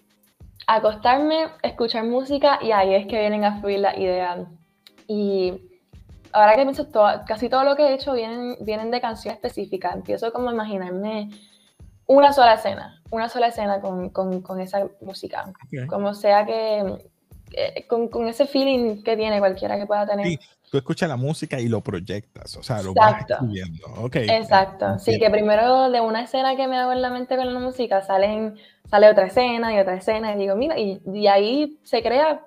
acostarme, 0.68 1.48
escuchar 1.64 2.04
música 2.04 2.60
y 2.62 2.74
ahí 2.74 2.96
es 2.96 3.08
que 3.08 3.18
vienen 3.18 3.46
a 3.46 3.62
fluir 3.62 3.80
las 3.80 3.98
ideas. 3.98 4.46
Y 5.08 5.54
ahora 6.34 6.58
que 6.58 6.64
pienso, 6.64 6.88
todo, 6.88 7.08
casi 7.26 7.48
todo 7.48 7.64
lo 7.64 7.78
que 7.78 7.84
he 7.84 7.94
hecho 7.94 8.12
vienen, 8.12 8.58
vienen 8.60 8.92
de 8.92 9.00
canciones 9.00 9.38
específicas. 9.38 9.96
Empiezo 9.96 10.34
como 10.34 10.50
a 10.50 10.54
imaginarme 10.54 11.30
una 12.08 12.34
sola 12.34 12.56
escena, 12.56 13.02
una 13.10 13.30
sola 13.30 13.48
escena 13.48 13.80
con, 13.80 14.10
con, 14.10 14.42
con 14.42 14.60
esa 14.60 14.86
música. 15.00 15.54
Como 15.88 16.14
sea 16.14 16.46
que, 16.46 17.10
con, 17.88 18.08
con, 18.10 18.28
ese 18.28 18.46
feeling 18.46 19.04
que 19.04 19.16
tiene 19.16 19.40
cualquiera 19.40 19.78
que 19.78 19.86
pueda 19.86 20.06
tener. 20.06 20.28
Sí, 20.28 20.40
tú 20.72 20.78
escuchas 20.78 21.10
la 21.10 21.16
música 21.16 21.60
y 21.60 21.68
lo 21.68 21.82
proyectas, 21.82 22.56
o 22.58 22.64
sea, 22.64 22.82
lo 22.82 22.94
vas 22.94 23.26
escribiendo. 23.30 23.88
Okay. 24.04 24.30
Exacto, 24.30 25.00
sí, 25.00 25.20
que 25.20 25.30
primero 25.30 25.90
de 25.90 26.02
una 26.02 26.24
escena 26.24 26.56
que 26.56 26.68
me 26.68 26.78
hago 26.78 26.92
en 26.92 27.02
la 27.02 27.10
mente 27.10 27.36
con 27.36 27.54
la 27.54 27.60
música 27.60 28.02
salen, 28.02 28.56
sale 28.90 29.10
otra 29.10 29.28
escena 29.28 29.74
y 29.74 29.80
otra 29.80 29.96
escena 29.96 30.34
y 30.34 30.38
digo, 30.38 30.56
mira, 30.56 30.78
y, 30.78 31.02
y 31.14 31.28
ahí 31.28 31.80
se 31.84 32.02
crea 32.02 32.42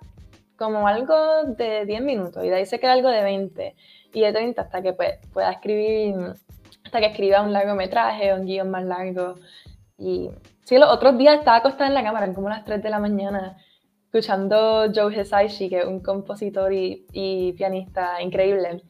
como 0.58 0.88
algo 0.88 1.44
de 1.56 1.86
10 1.86 2.02
minutos 2.02 2.44
y 2.44 2.48
de 2.48 2.56
ahí 2.56 2.66
se 2.66 2.80
crea 2.80 2.92
algo 2.92 3.08
de 3.08 3.22
20 3.22 3.76
y 4.12 4.20
de 4.20 4.32
30 4.32 4.60
hasta 4.60 4.82
que 4.82 4.92
pues, 4.92 5.18
pueda 5.32 5.52
escribir, 5.52 6.14
hasta 6.84 7.00
que 7.00 7.06
escriba 7.06 7.42
un 7.42 7.52
largometraje, 7.52 8.34
un 8.34 8.44
guion 8.44 8.70
más 8.70 8.84
largo. 8.84 9.36
Y 9.96 10.30
sí, 10.64 10.76
los 10.76 10.90
otros 10.90 11.16
días 11.16 11.38
estaba 11.38 11.58
acostada 11.58 11.86
en 11.86 11.94
la 11.94 12.02
cámara, 12.02 12.32
como 12.34 12.48
las 12.48 12.64
3 12.64 12.82
de 12.82 12.90
la 12.90 12.98
mañana, 12.98 13.56
escuchando 14.08 14.90
Joe 14.94 15.14
Hisaishi, 15.14 15.68
que 15.68 15.80
es 15.80 15.84
un 15.84 16.00
compositor 16.00 16.72
y, 16.72 17.06
y, 17.12 17.52
pianista 17.52 18.22
increíble. 18.22 18.82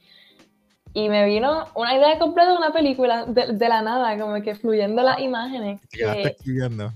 Y 0.94 1.08
me 1.08 1.26
vino 1.26 1.66
una 1.74 1.96
idea 1.96 2.18
completa 2.18 2.52
de 2.52 2.56
una 2.56 2.72
película 2.72 3.26
de, 3.26 3.52
de 3.52 3.68
la 3.68 3.82
nada, 3.82 4.18
como 4.18 4.40
que 4.42 4.54
fluyendo 4.54 5.02
las 5.02 5.20
imágenes. 5.20 5.80
¿Te 5.90 5.98
quedaste 5.98 6.28
escribiendo? 6.28 6.92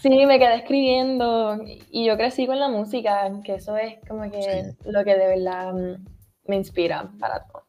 Sí, 0.00 0.26
me 0.26 0.38
quedé 0.38 0.56
escribiendo 0.56 1.58
y 1.90 2.06
yo 2.06 2.16
crecí 2.16 2.46
con 2.46 2.60
la 2.60 2.68
música, 2.68 3.30
que 3.42 3.54
eso 3.54 3.76
es 3.76 3.96
como 4.06 4.30
que 4.30 4.74
lo 4.84 5.04
que 5.04 5.16
de 5.16 5.26
verdad 5.26 5.72
mm, 5.72 6.04
me 6.46 6.56
inspira 6.56 7.10
para 7.18 7.44
todo. 7.44 7.64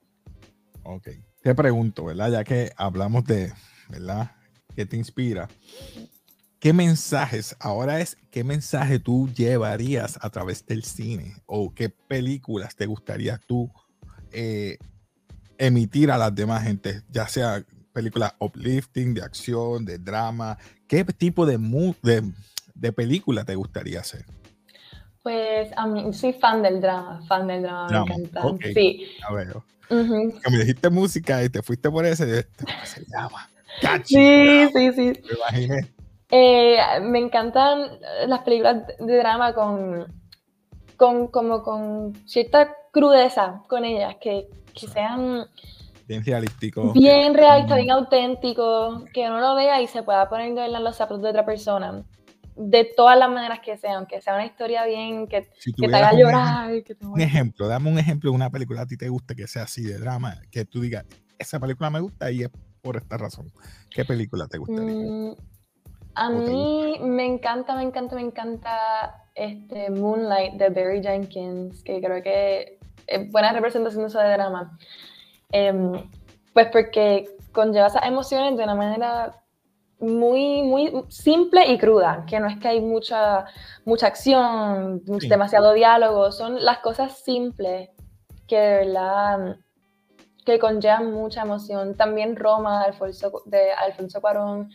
Ok, 0.83 1.09
te 1.41 1.55
pregunto, 1.55 2.05
¿verdad? 2.05 2.31
Ya 2.31 2.43
que 2.43 2.71
hablamos 2.77 3.25
de, 3.25 3.51
¿verdad? 3.89 4.31
¿Qué 4.75 4.85
te 4.85 4.97
inspira? 4.97 5.47
¿Qué 6.65 6.73
mensajes, 6.73 7.55
ahora 7.59 7.99
es, 7.99 8.17
qué 8.31 8.43
mensaje 8.43 8.97
tú 8.97 9.29
llevarías 9.35 10.17
a 10.19 10.31
través 10.31 10.65
del 10.65 10.83
cine? 10.83 11.35
¿O 11.45 11.71
qué 11.71 11.89
películas 11.89 12.75
te 12.75 12.87
gustaría 12.87 13.37
tú 13.37 13.71
eh, 14.31 14.79
emitir 15.59 16.09
a 16.09 16.17
las 16.17 16.33
demás 16.33 16.63
gente? 16.63 17.03
Ya 17.11 17.27
sea 17.27 17.63
películas 17.93 18.33
uplifting, 18.39 19.13
de 19.13 19.21
acción, 19.21 19.85
de 19.85 19.99
drama, 19.99 20.57
¿Qué 20.87 21.03
tipo 21.03 21.45
de, 21.45 21.59
de, 22.01 22.23
de 22.73 22.91
película 22.91 23.45
te 23.45 23.53
gustaría 23.53 23.99
hacer? 23.99 24.25
Pues 25.21 25.69
a 25.75 25.85
mí 25.85 26.11
soy 26.13 26.33
fan 26.33 26.63
del 26.63 26.81
drama, 26.81 27.21
fan 27.27 27.45
del 27.45 27.61
drama, 27.61 27.89
me 27.91 27.97
encanta. 28.15 28.41
Sí. 28.73 29.05
A 29.29 29.33
ver, 29.35 29.55
me 30.49 30.57
dijiste 30.57 30.89
música 30.89 31.43
y 31.43 31.49
te 31.49 31.61
fuiste 31.61 31.91
por 31.91 32.07
ese, 32.07 32.39
este, 32.39 32.65
se 32.85 33.05
llama? 33.05 33.51
sí, 34.03 34.67
sí, 34.73 34.91
sí. 34.93 35.13
Me 35.53 35.61
imaginé. 35.61 35.94
Eh, 36.29 36.77
me 37.01 37.19
encantan 37.19 37.99
las 38.27 38.41
películas 38.41 38.87
de 38.99 39.17
drama 39.17 39.53
con, 39.53 40.05
con, 40.97 41.27
como 41.27 41.61
con 41.61 42.13
cierta 42.25 42.75
crudeza 42.91 43.61
con 43.67 43.85
ellas, 43.85 44.15
que, 44.19 44.47
que 44.73 44.87
sean 44.87 45.45
bien 46.07 46.23
realístico. 46.23 46.93
Bien 46.93 47.33
realista, 47.33 47.75
bien 47.75 47.91
auténtico, 47.91 49.05
que 49.13 49.27
uno 49.27 49.39
lo 49.39 49.55
vea 49.55 49.81
y 49.81 49.87
se 49.87 50.03
pueda 50.03 50.29
poner 50.29 50.57
en 50.57 50.83
los 50.83 50.95
zapatos 50.95 51.21
de 51.21 51.29
otra 51.29 51.45
persona. 51.45 52.03
De 52.55 52.89
todas 52.95 53.19
las 53.19 53.29
maneras 53.29 53.59
que 53.59 53.77
sea, 53.77 53.97
aunque 53.97 54.21
sea 54.21 54.35
una 54.35 54.45
historia 54.45 54.85
bien, 54.85 55.27
que, 55.27 55.41
te 55.41 55.85
haga 55.87 56.13
llorar. 56.13 56.71
Un, 57.01 57.19
ejemplo, 57.19 57.67
dame 57.67 57.91
un 57.91 57.99
ejemplo 57.99 58.31
de 58.31 58.35
una 58.35 58.49
película 58.49 58.81
a 58.81 58.85
ti 58.85 58.95
te 58.95 59.09
guste 59.09 59.35
que 59.35 59.45
sea 59.45 59.63
así 59.63 59.83
de 59.83 59.97
drama, 59.97 60.39
que 60.51 60.63
tú 60.63 60.79
digas, 60.79 61.05
esa 61.37 61.59
película 61.59 61.89
me 61.89 61.99
gusta 61.99 62.31
y 62.31 62.43
es 62.43 62.49
por 62.81 62.95
esta 62.95 63.17
razón. 63.17 63.51
¿Qué 63.89 64.05
película 64.05 64.47
te 64.47 64.57
gustaría? 64.57 64.93
Mm, 64.93 65.35
a 66.15 66.29
mí 66.29 66.97
me 67.01 67.25
encanta, 67.25 67.75
me 67.75 67.83
encanta, 67.83 68.15
me 68.15 68.21
encanta 68.21 69.23
este 69.35 69.89
Moonlight 69.89 70.53
de 70.53 70.69
Barry 70.69 71.01
Jenkins, 71.03 71.83
que 71.83 72.01
creo 72.01 72.23
que 72.23 72.79
es 73.07 73.31
buena 73.31 73.51
representación 73.51 74.03
de 74.03 74.07
eso 74.07 74.19
de 74.19 74.31
drama. 74.31 74.77
Em, 75.51 75.91
pues 76.53 76.67
porque 76.71 77.29
conlleva 77.51 77.87
esas 77.87 78.05
emociones 78.05 78.57
de 78.57 78.63
una 78.63 78.75
manera 78.75 79.41
muy, 79.99 80.63
muy 80.63 80.91
simple 81.09 81.67
y 81.67 81.77
cruda, 81.77 82.25
que 82.27 82.39
no 82.39 82.47
es 82.47 82.57
que 82.59 82.67
hay 82.67 82.81
mucha, 82.81 83.45
mucha 83.85 84.07
acción, 84.07 85.01
demasiado 85.05 85.73
diálogo, 85.73 86.31
son 86.31 86.63
las 86.63 86.79
cosas 86.79 87.19
simples 87.23 87.89
que 88.47 88.57
de 88.57 88.85
verdad 88.85 89.57
que 90.45 90.59
conllevan 90.59 91.11
mucha 91.11 91.41
emoción. 91.41 91.95
También 91.95 92.35
Roma 92.35 92.79
de 92.79 92.85
Alfonso, 92.85 93.41
de 93.45 93.71
Alfonso 93.71 94.21
Cuarón, 94.21 94.69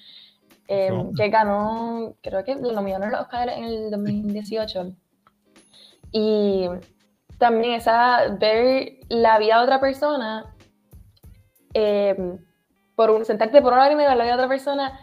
em, 0.73 1.13
que 1.15 1.29
ganó, 1.31 2.15
creo 2.23 2.45
que 2.45 2.55
lo 2.55 2.71
nominaron 2.73 3.09
a 3.09 3.11
los 3.11 3.21
Oscar 3.23 3.49
en 3.49 3.65
el 3.65 3.91
2018. 3.91 4.93
Y 6.13 6.69
también 7.39 7.75
esa, 7.75 8.29
ver 8.39 8.99
la 9.09 9.39
vida 9.41 9.59
de 9.59 9.65
otra 9.65 9.81
persona 9.81 10.55
eh, 11.75 12.17
por 12.95 13.11
un, 13.11 13.25
sentarte 13.25 13.61
por 13.61 13.73
una 13.73 13.83
hora 13.83 13.93
y 13.93 13.97
media 13.97 14.15
de 14.15 14.33
otra 14.33 14.47
persona 14.47 15.01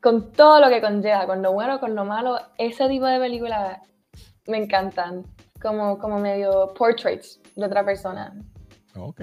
con 0.00 0.32
todo 0.32 0.58
lo 0.60 0.68
que 0.68 0.80
conlleva, 0.80 1.24
con 1.26 1.40
lo 1.40 1.52
bueno, 1.52 1.78
con 1.78 1.94
lo 1.94 2.04
malo, 2.04 2.40
ese 2.58 2.88
tipo 2.88 3.06
de 3.06 3.20
películas 3.20 3.78
me 4.48 4.56
encantan, 4.56 5.24
como, 5.62 5.98
como 5.98 6.18
medio 6.18 6.74
portraits 6.74 7.40
de 7.54 7.64
otra 7.64 7.84
persona. 7.84 8.34
Ok. 8.96 9.20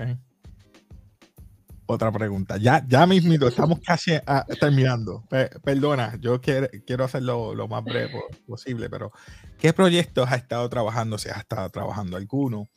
Otra 1.89 2.11
pregunta. 2.11 2.57
Ya, 2.57 2.83
ya 2.85 3.07
mismito, 3.07 3.47
estamos 3.47 3.79
casi 3.79 4.11
terminando. 4.59 5.23
perdona, 5.63 6.17
yo 6.19 6.41
quiero, 6.41 6.67
quiero 6.85 7.05
hacerlo 7.05 7.55
lo 7.55 7.67
más 7.69 7.83
breve 7.83 8.11
posible, 8.45 8.89
pero 8.89 9.11
¿qué 9.57 9.71
proyectos 9.71 10.29
has 10.29 10.39
estado 10.39 10.67
trabajando? 10.69 11.17
Si 11.17 11.29
has 11.29 11.37
estado 11.37 11.69
trabajando 11.69 12.17
alguno. 12.17 12.69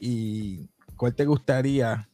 ¿Y 0.00 0.68
cuál 0.96 1.14
te 1.14 1.24
gustaría 1.24 2.08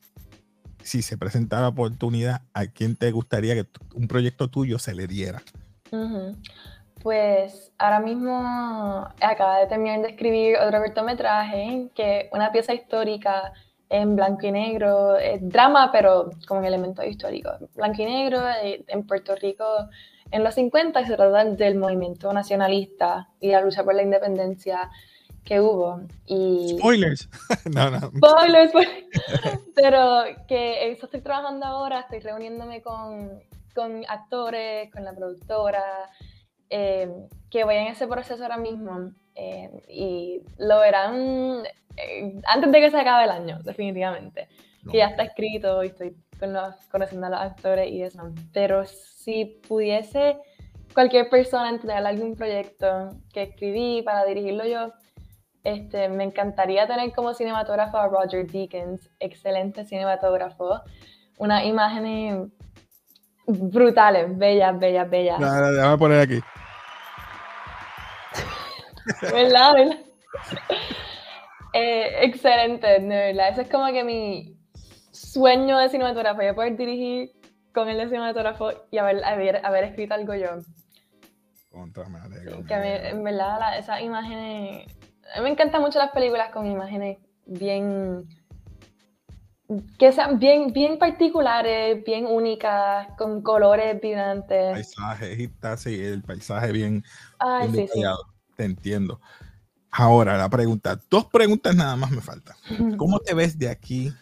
si 0.83 1.03
se 1.03 1.19
presenta 1.19 1.61
la 1.61 1.69
oportunidad, 1.69 2.43
¿a 2.55 2.67
quién 2.67 2.97
te 2.97 3.11
gustaría 3.11 3.55
que 3.55 3.67
un 3.95 4.09
proyecto 4.09 4.49
tuyo 4.49 4.79
se 4.79 4.95
le 4.95 5.07
diera? 5.07 5.43
Pues 7.03 7.73
ahora 7.79 8.01
mismo 8.01 9.07
acaba 9.21 9.61
de 9.61 9.67
terminar 9.67 10.03
de 10.03 10.09
escribir 10.09 10.57
otro 10.59 10.81
cortometraje, 10.81 11.91
que 11.95 12.21
es 12.21 12.27
una 12.33 12.53
pieza 12.53 12.75
histórica 12.75 13.53
en 13.91 14.17
blanco 14.17 14.47
y 14.47 14.53
negro, 14.53 15.17
es 15.17 15.41
drama, 15.49 15.91
pero 15.93 16.31
con 16.47 16.65
elementos 16.65 17.07
históricos. 17.07 17.55
Blanco 17.75 18.03
y 18.03 18.05
negro 18.05 18.49
eh, 18.63 18.85
en 18.87 19.07
Puerto 19.07 19.35
Rico 19.35 19.65
en 20.31 20.45
los 20.45 20.55
50 20.55 21.07
se 21.07 21.17
trata 21.17 21.45
del 21.45 21.79
movimiento 21.79 22.33
nacionalista 22.33 23.29
y 23.41 23.51
la 23.51 23.63
lucha 23.63 23.85
por 23.85 23.95
la 23.95 24.03
independencia 24.03 24.91
que 25.45 25.61
hubo. 25.61 26.03
Y... 26.27 26.77
Spoilers. 26.79 27.29
no, 27.75 27.91
no. 27.91 28.13
Spoilers. 28.15 28.73
Pues. 28.73 28.89
Pero 29.75 30.25
que 30.47 30.91
eso 30.93 31.07
estoy 31.07 31.23
trabajando 31.23 31.65
ahora, 31.65 32.01
estoy 32.01 32.21
reuniéndome 32.21 32.83
con, 32.83 33.41
con 33.75 34.05
actores, 34.09 34.93
con 34.93 35.05
la 35.05 35.15
productora, 35.15 35.83
eh, 36.69 37.11
que 37.51 37.65
voy 37.65 37.77
en 37.77 37.87
ese 37.87 38.07
proceso 38.07 38.43
ahora 38.43 38.59
mismo. 38.59 39.13
Eh, 39.41 39.71
y 39.89 40.43
lo 40.59 40.81
verán 40.81 41.63
eh, 41.97 42.41
antes 42.47 42.73
de 42.73 42.81
que 42.81 42.91
se 42.91 42.99
acabe 42.99 43.25
el 43.25 43.31
año, 43.31 43.61
definitivamente. 43.63 44.49
Que 44.91 44.99
ya 44.99 45.07
está 45.07 45.23
escrito 45.23 45.85
y 45.85 45.89
estoy 45.89 46.17
con 46.41 46.53
los, 46.53 46.75
conociendo 46.91 47.27
a 47.27 47.31
los 47.31 47.41
actores 47.41 47.91
y 47.91 48.03
eso. 48.03 48.33
Pero 48.53 48.85
si 48.87 49.61
pudiese 49.69 50.39
cualquier 50.93 51.29
persona 51.29 51.71
entregar 51.71 52.05
algún 52.05 52.35
proyecto 52.35 53.11
que 53.33 53.43
escribí 53.43 54.03
para 54.03 54.25
dirigirlo 54.25 54.65
yo, 54.65 54.93
este, 55.63 56.09
me 56.09 56.25
encantaría 56.25 56.87
tener 56.87 57.13
como 57.13 57.35
cinematógrafo 57.35 57.97
a 57.99 58.09
Roger 58.09 58.47
Deakins, 58.51 59.09
excelente 59.21 59.85
cinematógrafo. 59.85 60.81
Unas 61.39 61.65
imágenes 61.65 62.49
brutales, 63.47 64.37
bellas, 64.37 64.79
bellas, 64.79 65.09
bellas. 65.09 65.39
Déjame 65.39 65.99
poner 65.99 66.21
aquí. 66.21 66.41
¿Verdad? 69.23 69.75
¿verdad? 69.75 69.99
Eh, 71.75 72.25
excelente, 72.25 72.87
de 72.87 73.09
verdad. 73.09 73.51
Ese 73.51 73.63
es 73.63 73.69
como 73.69 73.87
que 73.89 74.05
mi 74.05 74.57
sueño 75.13 75.79
de 75.79 75.89
cinematógrafo, 75.89 76.43
yo 76.43 76.55
poder 76.55 76.77
dirigir 76.77 77.33
con 77.75 77.89
el 77.89 77.99
de 77.99 78.09
cinematógrafo 78.09 78.71
y 78.91 78.99
haber, 78.99 79.25
haber, 79.25 79.85
escrito 79.85 80.15
algo 80.15 80.35
yo. 80.35 80.49
Contra, 81.71 82.09
me 82.09 82.19
que 82.67 82.75
en 82.75 83.23
verdad 83.23 83.79
esas 83.79 84.01
imágenes 84.01 84.87
a 85.35 85.39
mí 85.39 85.45
me 85.45 85.51
encantan 85.51 85.83
mucho 85.83 85.99
las 85.99 86.11
películas 86.11 86.51
con 86.53 86.67
imágenes 86.67 87.19
bien 87.47 88.27
que 89.99 90.13
sean 90.13 90.39
bien, 90.39 90.73
bien 90.73 90.99
particulares, 90.99 92.03
bien 92.03 92.25
únicas, 92.25 93.09
con 93.19 93.43
colores 93.43 94.01
vibrantes. 94.01 94.73
Paisaje, 94.73 95.51
sí, 95.77 96.03
el 96.03 96.23
paisaje 96.23 96.73
bien, 96.73 97.05
Ay, 97.39 97.69
sí, 97.71 97.87
sí. 97.93 98.03
Te 98.59 98.65
entiendo. 98.65 99.21
Ahora, 99.89 100.37
la 100.37 100.51
pregunta, 100.51 101.01
dos 101.09 101.27
preguntas 101.27 101.77
nada 101.77 101.95
más 101.95 102.11
me 102.11 102.21
faltan. 102.21 102.57
¿Cómo 102.97 103.21
te 103.21 103.33
ves 103.33 103.57
de 103.57 103.69
aquí 103.69 104.13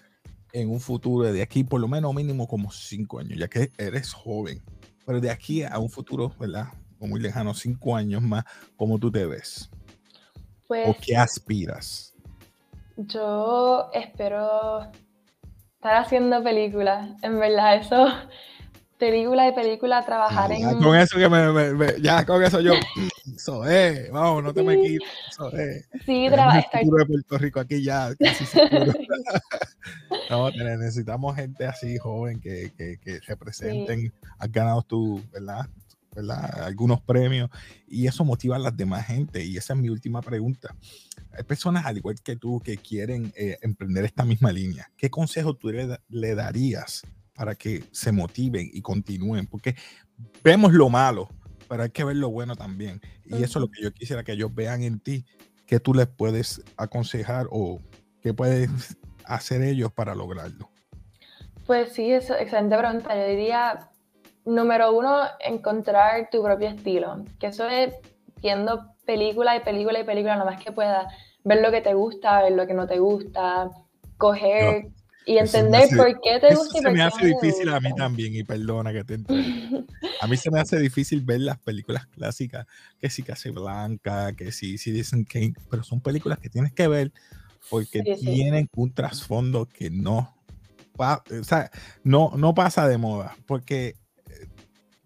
en 0.53 0.69
un 0.69 0.79
futuro, 0.79 1.33
de 1.33 1.41
aquí 1.41 1.65
por 1.65 1.81
lo 1.81 1.89
menos 1.89 2.15
mínimo 2.15 2.47
como 2.47 2.71
cinco 2.71 3.19
años, 3.19 3.39
ya 3.39 3.49
que 3.49 3.73
eres 3.79 4.13
joven, 4.13 4.63
pero 5.07 5.23
de 5.23 5.31
aquí 5.31 5.63
a 5.63 5.79
un 5.79 5.89
futuro, 5.89 6.35
¿verdad? 6.39 6.67
O 6.99 7.07
muy 7.07 7.19
lejano, 7.19 7.55
cinco 7.55 7.97
años 7.97 8.21
más, 8.21 8.45
¿cómo 8.77 8.99
tú 8.99 9.11
te 9.11 9.25
ves? 9.25 9.71
Pues, 10.69 10.87
¿O 10.87 10.97
qué 11.01 11.17
aspiras? 11.17 12.15
Yo 12.99 13.89
espero 13.95 14.83
estar 15.77 15.95
haciendo 15.95 16.43
películas, 16.43 17.09
en 17.23 17.39
verdad, 17.39 17.77
eso 17.77 18.07
película 18.99 19.49
y 19.49 19.53
película, 19.53 20.05
trabajar 20.05 20.51
ya, 20.51 20.71
en... 20.71 20.79
Con 20.83 20.97
eso 20.97 21.19
que 21.19 21.29
me, 21.29 22.01
ya 22.01 22.25
con 22.25 22.43
eso 22.43 22.61
yo, 22.61 22.73
eso 23.37 23.65
es, 23.67 24.11
vamos, 24.11 24.43
no 24.43 24.55
te 24.55 24.63
me 24.63 24.81
quites, 24.81 25.09
eso 25.31 25.53
es. 25.53 25.89
Sí, 26.05 26.29
trabajar. 26.31 26.65
de 26.73 27.07
Puerto 27.07 27.39
Rico 27.39 27.61
aquí 27.61 27.83
ya, 27.83 28.15
casi 28.19 28.45
seguro. 28.47 28.93
no, 30.31 30.51
necesitamos 30.51 31.37
gente 31.37 31.67
así 31.67 31.99
joven 31.99 32.41
que, 32.41 32.73
que, 32.77 32.99
que 32.99 33.21
representen, 33.21 34.01
sí. 34.01 34.13
has 34.39 34.51
ganado 34.51 34.83
tú, 34.83 35.23
¿verdad? 35.33 35.67
¿verdad? 36.15 36.63
Algunos 36.65 37.03
premios 37.03 37.51
y 37.87 38.07
eso 38.07 38.25
motiva 38.25 38.57
a 38.57 38.59
las 38.59 38.75
demás 38.75 39.07
gente 39.07 39.45
y 39.45 39.59
esa 39.59 39.75
es 39.75 39.79
mi 39.79 39.91
última 39.91 40.23
pregunta. 40.23 40.75
Hay 41.33 41.45
personas 41.45 41.85
al 41.85 41.99
igual 41.99 42.17
que 42.23 42.37
tú 42.37 42.59
que 42.61 42.79
quieren 42.79 43.33
eh, 43.37 43.59
emprender 43.61 44.07
esta 44.07 44.25
misma 44.25 44.51
línea. 44.51 44.91
¿Qué 44.97 45.11
consejo 45.11 45.55
tú 45.55 45.69
le, 45.69 45.99
le 46.09 46.35
darías 46.35 47.03
para 47.37 47.55
que 47.55 47.85
se 47.93 48.13
motiven 48.13 48.69
y 48.73 48.81
continúen, 48.81 49.47
porque 49.47 49.77
vemos 50.43 50.73
lo 50.73 50.89
malo, 50.89 51.29
pero 51.69 51.83
hay 51.83 51.91
que 51.91 52.05
ver 52.05 52.17
lo 52.17 52.31
bueno 52.31 52.57
también. 52.57 53.01
Y 53.25 53.43
eso 53.43 53.59
es 53.59 53.63
lo 53.63 53.71
que 53.71 53.83
yo 53.83 53.93
quisiera 53.93 54.25
que 54.25 54.33
ellos 54.33 54.55
vean 54.55 54.83
en 54.83 54.99
ti, 55.01 55.27
que 55.67 55.79
tú 55.79 55.95
les 55.95 56.07
puedes 56.07 56.63
aconsejar 56.77 57.47
o 57.51 57.81
qué 58.23 58.33
puedes 58.33 58.71
hacer 59.25 59.63
ellos 59.63 59.93
para 59.93 60.15
lograrlo. 60.15 60.71
Pues 61.67 61.93
sí, 61.93 62.13
eso, 62.13 62.35
excelente 62.37 62.79
pregunta. 62.79 63.15
Yo 63.15 63.29
diría, 63.29 63.91
número 64.45 64.97
uno, 64.97 65.25
encontrar 65.41 66.31
tu 66.31 66.43
propio 66.43 66.69
estilo, 66.69 67.25
que 67.39 67.49
eso 67.49 67.69
es 67.69 67.93
viendo 68.41 68.95
película 69.05 69.57
y 69.57 69.61
película 69.61 69.99
y 69.99 70.05
película, 70.05 70.37
lo 70.37 70.45
más 70.45 70.63
que 70.63 70.73
puedas, 70.73 71.13
ver 71.45 71.61
lo 71.61 71.71
que 71.71 71.81
te 71.81 71.95
gusta, 71.95 72.43
ver 72.43 72.53
lo 72.53 72.67
que 72.67 72.75
no 72.75 72.87
te 72.87 72.99
gusta, 72.99 73.71
coger 74.17 74.89
y 75.27 75.39
entender 75.39 75.89
por 75.97 76.21
qué 76.21 76.39
te 76.41 76.55
gusta. 76.55 76.79
Eso 76.79 76.89
se 76.89 76.91
me 76.93 77.03
hace 77.03 77.27
difícil 77.27 77.69
a 77.69 77.81
mí 77.81 77.93
también, 77.97 78.35
y 78.35 78.45
perdona 78.45 78.93
que 78.93 79.03
te 79.05 79.15
entiendo. 79.15 79.85
A 80.21 80.27
mí 80.29 80.37
se 80.37 80.51
me 80.51 80.61
hace 80.61 80.79
difícil 80.79 81.21
ver 81.21 81.41
las 81.41 81.59
películas 81.59 82.07
clásicas, 82.07 82.67
que 82.99 83.11
sí 83.11 83.23
Blanca, 83.51 84.33
que 84.33 84.51
sí 84.51 84.79
Citizen 84.79 85.25
Kane, 85.25 85.53
pero 85.69 85.83
son 85.83 86.01
películas 86.01 86.39
que 86.39 86.49
tienes 86.49 86.73
que 86.73 86.89
ver 86.89 87.13
porque 87.69 88.03
tienen 88.03 88.69
un 88.75 88.95
trasfondo 88.95 89.67
que 89.67 89.91
no, 89.91 90.35
o 90.97 91.45
sea, 91.45 91.71
no, 92.03 92.33
no 92.37 92.55
pasa 92.55 92.89
de 92.89 92.97
moda, 92.97 93.37
porque 93.47 93.97
eh, 94.31 94.47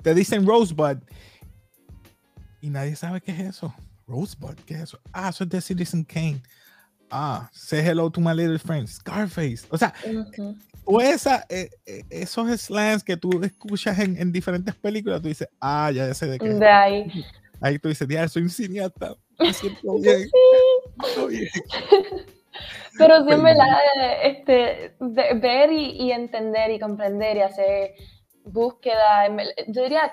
te 0.03 0.15
dicen 0.15 0.47
Rosebud 0.47 0.99
y 2.61 2.71
nadie 2.71 2.95
sabe 2.95 3.21
qué 3.21 3.33
es 3.33 3.41
eso. 3.41 3.75
Rosebud, 4.07 4.55
¿qué 4.67 4.75
es 4.75 4.81
eso? 4.83 5.01
Ah, 5.13 5.31
eso 5.31 5.45
es 5.45 5.51
de 5.51 5.61
Citizen 5.61 6.05
Kane 6.05 6.43
ah, 7.11 7.49
say 7.53 7.83
hello 7.83 8.11
to 8.11 8.21
my 8.21 8.33
little 8.33 8.59
friend, 8.59 8.89
Scarface. 8.89 9.67
O 9.71 9.77
sea, 9.77 9.93
o 10.85 11.01
esa, 11.01 11.45
eh, 11.49 11.71
eh, 11.87 12.03
esos 12.11 12.61
slangs 12.61 13.05
que 13.05 13.17
tú 13.17 13.43
escuchas 13.43 13.99
en, 13.99 14.17
en, 14.17 14.33
diferentes 14.33 14.75
películas, 14.75 15.23
tú 15.23 15.29
dices, 15.29 15.49
ah, 15.61 15.91
ya 15.93 16.13
sé 16.15 16.27
de 16.27 16.39
qué. 16.39 16.49
De 16.49 16.69
ahí. 16.69 17.25
Ahí 17.61 17.79
tú 17.79 17.89
dices, 17.89 18.09
ya, 18.09 18.27
soy 18.29 18.43
un 18.43 18.51
cineasta. 18.51 19.15
Me 19.39 19.53
siento 19.53 19.95
bien. 20.01 20.29
Sí. 21.15 21.49
Pero 22.99 23.25
sí, 23.25 23.33
en 23.33 23.43
verdad, 23.43 23.79
este, 24.25 24.95
ver 25.01 25.73
y, 25.73 25.93
y, 25.93 26.13
entender 26.13 26.71
y 26.71 26.79
comprender 26.79 27.37
y 27.37 27.41
hacer 27.41 27.93
búsqueda, 28.45 29.29
yo 29.69 29.83
diría, 29.83 30.13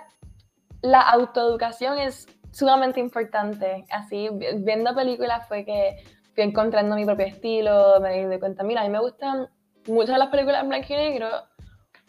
la 0.82 1.02
autoeducación 1.02 1.98
es 2.00 2.28
sumamente 2.52 3.00
importante. 3.00 3.86
Así, 3.90 4.30
viendo 4.58 4.96
películas 4.96 5.48
fue 5.48 5.66
que 5.66 5.98
fui 6.38 6.44
encontrando 6.44 6.96
mi 6.96 7.04
propio 7.04 7.26
estilo, 7.26 8.00
me 8.00 8.28
di 8.30 8.40
cuenta, 8.40 8.64
mira, 8.64 8.82
a 8.82 8.84
mí 8.84 8.92
me 8.92 9.00
gustan 9.00 9.48
muchas 9.88 10.14
de 10.14 10.20
las 10.20 10.28
películas 10.30 10.62
en 10.62 10.70
blanco 10.70 10.86
y 10.90 10.96
negro, 10.96 11.30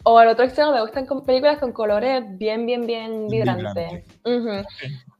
o 0.03 0.19
al 0.19 0.27
otro 0.27 0.45
extremo 0.45 0.71
me 0.71 0.81
gustan 0.81 1.07
con 1.07 1.25
películas 1.25 1.57
con 1.57 1.71
colores 1.71 2.23
bien, 2.37 2.67
bien, 2.67 2.85
bien 2.85 3.27
vibrantes. 3.27 4.05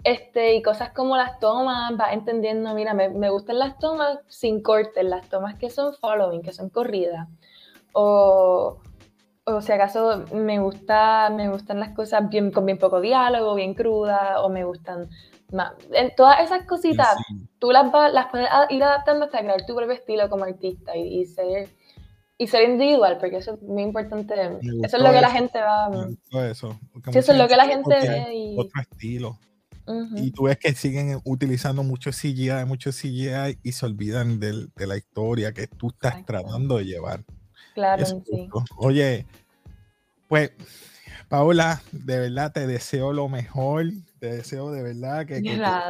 este, 0.04 0.54
y 0.54 0.62
cosas 0.62 0.92
como 0.92 1.18
las 1.18 1.40
tomas, 1.40 1.98
vas 1.98 2.14
entendiendo, 2.14 2.76
mira, 2.76 2.94
me, 2.94 3.10
me, 3.10 3.32
gustan 3.32 3.58
las 3.58 3.80
tomas 3.80 4.20
sin 4.28 4.62
cortes, 4.62 5.04
las 5.04 5.28
tomas 5.28 5.56
que 5.56 5.72
son 5.72 5.96
following, 5.96 6.44
que 6.44 6.54
son 6.54 6.70
corridas. 6.70 7.28
O, 7.94 8.78
o 9.44 9.62
si 9.62 9.72
acaso 9.72 10.24
me, 10.34 10.60
gusta, 10.60 11.32
me 11.32 11.50
gustan 11.50 11.80
las 11.80 11.96
cosas 11.96 12.30
bien, 12.30 12.52
con 12.52 12.68
bien 12.68 12.78
poco 12.78 13.02
diálogo, 13.02 13.56
bien 13.56 13.74
crudas, 13.74 14.38
o 14.38 14.50
me 14.50 14.66
gustan 14.66 15.10
en 15.94 16.16
todas 16.16 16.42
esas 16.42 16.68
cositas, 16.68 17.16
tú 17.60 17.72
las, 17.72 17.92
las 18.14 18.28
puedes 18.28 18.48
ir 18.70 18.84
adaptando 18.84 19.26
hasta 19.26 19.40
crear 19.40 19.66
tu 19.66 19.76
propio 19.76 19.94
estilo 19.94 20.30
como 20.30 20.46
artista 20.46 20.96
y, 20.96 21.26
ser, 21.26 21.70
y 22.38 22.48
ser 22.48 22.70
individual, 22.70 23.18
porque 23.20 23.38
eso 23.38 23.54
es 23.54 23.62
muy 23.62 23.84
importante. 23.84 24.34
Eso 24.84 24.98
es 24.98 25.04
lo 25.04 25.12
que 25.12 25.22
la 25.22 25.30
gente 25.30 25.60
va. 25.60 25.90
Eso, 26.50 26.80
eso 27.14 27.32
es 27.32 27.38
lo 27.38 27.48
que 27.48 27.56
la 27.56 27.68
gente 27.68 27.96
ve. 28.02 28.34
Y... 28.34 28.58
Otro 28.58 28.82
estilo. 28.82 29.40
Y 30.16 30.32
tú 30.32 30.44
ves 30.44 30.58
que 30.58 30.74
siguen 30.74 31.20
utilizando 31.26 31.82
mucho 31.82 32.12
CGI, 32.12 32.66
mucho 32.68 32.92
CGI 32.92 33.58
y 33.64 33.72
se 33.72 33.86
olvidan 33.86 34.40
de 34.40 34.88
la 34.88 34.98
historia 34.98 35.52
que 35.52 35.68
tú 35.68 35.88
estás 35.90 36.24
tratando 36.26 36.78
de 36.78 36.86
llevar. 36.86 37.24
Claro, 37.74 38.06
sí. 38.06 38.50
Oye, 38.78 39.26
pues 40.28 40.52
Paola, 41.28 41.82
de 41.92 42.20
verdad 42.20 42.52
te 42.52 42.68
deseo 42.68 43.14
lo 43.14 43.30
mejor, 43.30 43.86
te 44.20 44.28
deseo 44.36 44.72
de 44.72 44.84
verdad 44.84 45.26
que, 45.26 45.42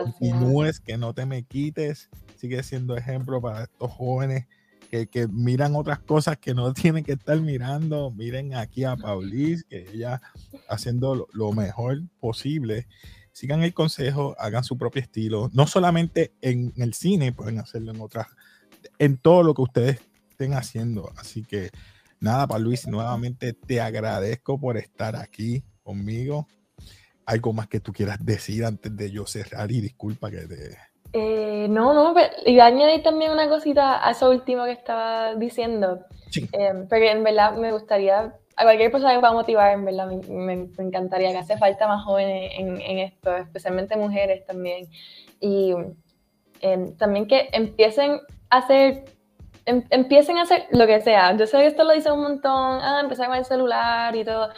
continúes, 0.04 0.80
que 0.80 0.98
no 0.98 1.14
te 1.14 1.26
me 1.26 1.44
quites, 1.44 2.10
sigue 2.36 2.64
siendo 2.64 2.96
ejemplo 2.96 3.42
para 3.42 3.64
estos 3.64 3.92
jóvenes 3.92 4.48
que, 4.90 5.08
que, 5.08 5.28
miran 5.28 5.76
otras 5.76 6.00
cosas 6.00 6.38
que 6.38 6.54
no 6.54 6.74
tienen 6.74 7.04
que 7.04 7.14
estar 7.14 7.40
mirando, 7.42 8.12
miren 8.12 8.56
aquí 8.56 8.84
a 8.84 8.96
Paulis, 8.96 9.64
que 9.66 9.90
ella 9.94 10.22
haciendo 10.68 11.16
lo, 11.16 11.28
lo 11.34 11.52
mejor 11.52 12.02
posible. 12.20 12.88
Sigan 13.32 13.64
el 13.64 13.74
consejo, 13.74 14.36
hagan 14.40 14.64
su 14.64 14.78
propio 14.78 15.02
estilo, 15.02 15.50
no 15.54 15.68
solamente 15.68 16.34
en 16.42 16.74
el 16.78 16.94
cine, 16.94 17.32
pueden 17.32 17.60
hacerlo 17.60 17.92
en 17.92 18.02
otras, 18.02 18.28
en 18.98 19.18
todo 19.18 19.44
lo 19.44 19.54
que 19.54 19.62
ustedes 19.62 20.00
estén 20.30 20.54
haciendo. 20.54 21.12
Así 21.18 21.44
que 21.44 21.70
Nada, 22.22 22.48
para 22.48 22.60
Luis, 22.60 22.86
nuevamente 22.86 23.54
te 23.54 23.80
agradezco 23.80 24.60
por 24.60 24.76
estar 24.76 25.16
aquí 25.16 25.64
conmigo. 25.84 26.48
¿Algo 27.30 27.54
más 27.54 27.68
que 27.68 27.80
tú 27.80 27.94
quieras 27.94 28.18
decir 28.26 28.66
antes 28.66 28.96
de 28.96 29.12
yo 29.12 29.26
cerrar? 29.28 29.72
Y 29.72 29.82
disculpa 29.82 30.32
que 30.32 30.48
te... 30.48 30.78
Eh, 31.14 31.68
no, 31.70 31.94
no, 31.94 32.14
pero, 32.16 32.28
y 32.46 32.60
añadir 32.60 33.04
también 33.04 33.32
una 33.32 33.48
cosita 33.48 34.04
a 34.04 34.12
eso 34.12 34.32
último 34.32 34.66
que 34.66 34.72
estaba 34.72 35.36
diciendo. 35.36 36.00
Sí. 36.32 36.50
Eh, 36.52 36.86
porque 36.90 37.12
en 37.12 37.24
verdad 37.24 37.56
me 37.56 37.72
gustaría, 37.72 38.34
a 38.56 38.64
cualquier 38.64 38.92
persona 38.92 39.14
que 39.14 39.20
pueda 39.20 39.34
motivar, 39.34 39.74
en 39.74 39.86
verdad 39.86 40.08
me, 40.08 40.56
me, 40.56 40.70
encantaría 40.80 41.32
que 41.32 41.38
hace 41.38 41.58
falta 41.58 41.88
más 41.88 42.04
jóvenes 42.04 42.52
en, 42.58 42.82
en 42.82 42.98
esto, 43.00 43.38
especialmente 43.38 43.96
mujeres 43.96 44.44
también. 44.48 44.88
Y 45.40 45.76
eh, 46.62 46.94
también 46.98 47.28
que 47.28 47.50
empiecen 47.54 48.20
a 48.50 48.58
hacer 48.58 49.06
Em, 49.70 49.84
empiecen 49.92 50.40
a 50.40 50.44
hacer 50.44 50.66
lo 50.72 50.88
que 50.88 51.00
sea. 51.00 51.38
Yo 51.38 51.46
sé 51.46 51.58
que 51.60 51.68
esto 51.68 51.84
lo 51.84 51.94
dice 51.94 52.12
un 52.12 52.22
montón, 52.22 52.80
ah, 52.82 53.00
empezar 53.04 53.28
con 53.28 53.38
el 53.38 53.46
celular 53.46 54.16
y 54.16 54.26
todo. 54.26 54.50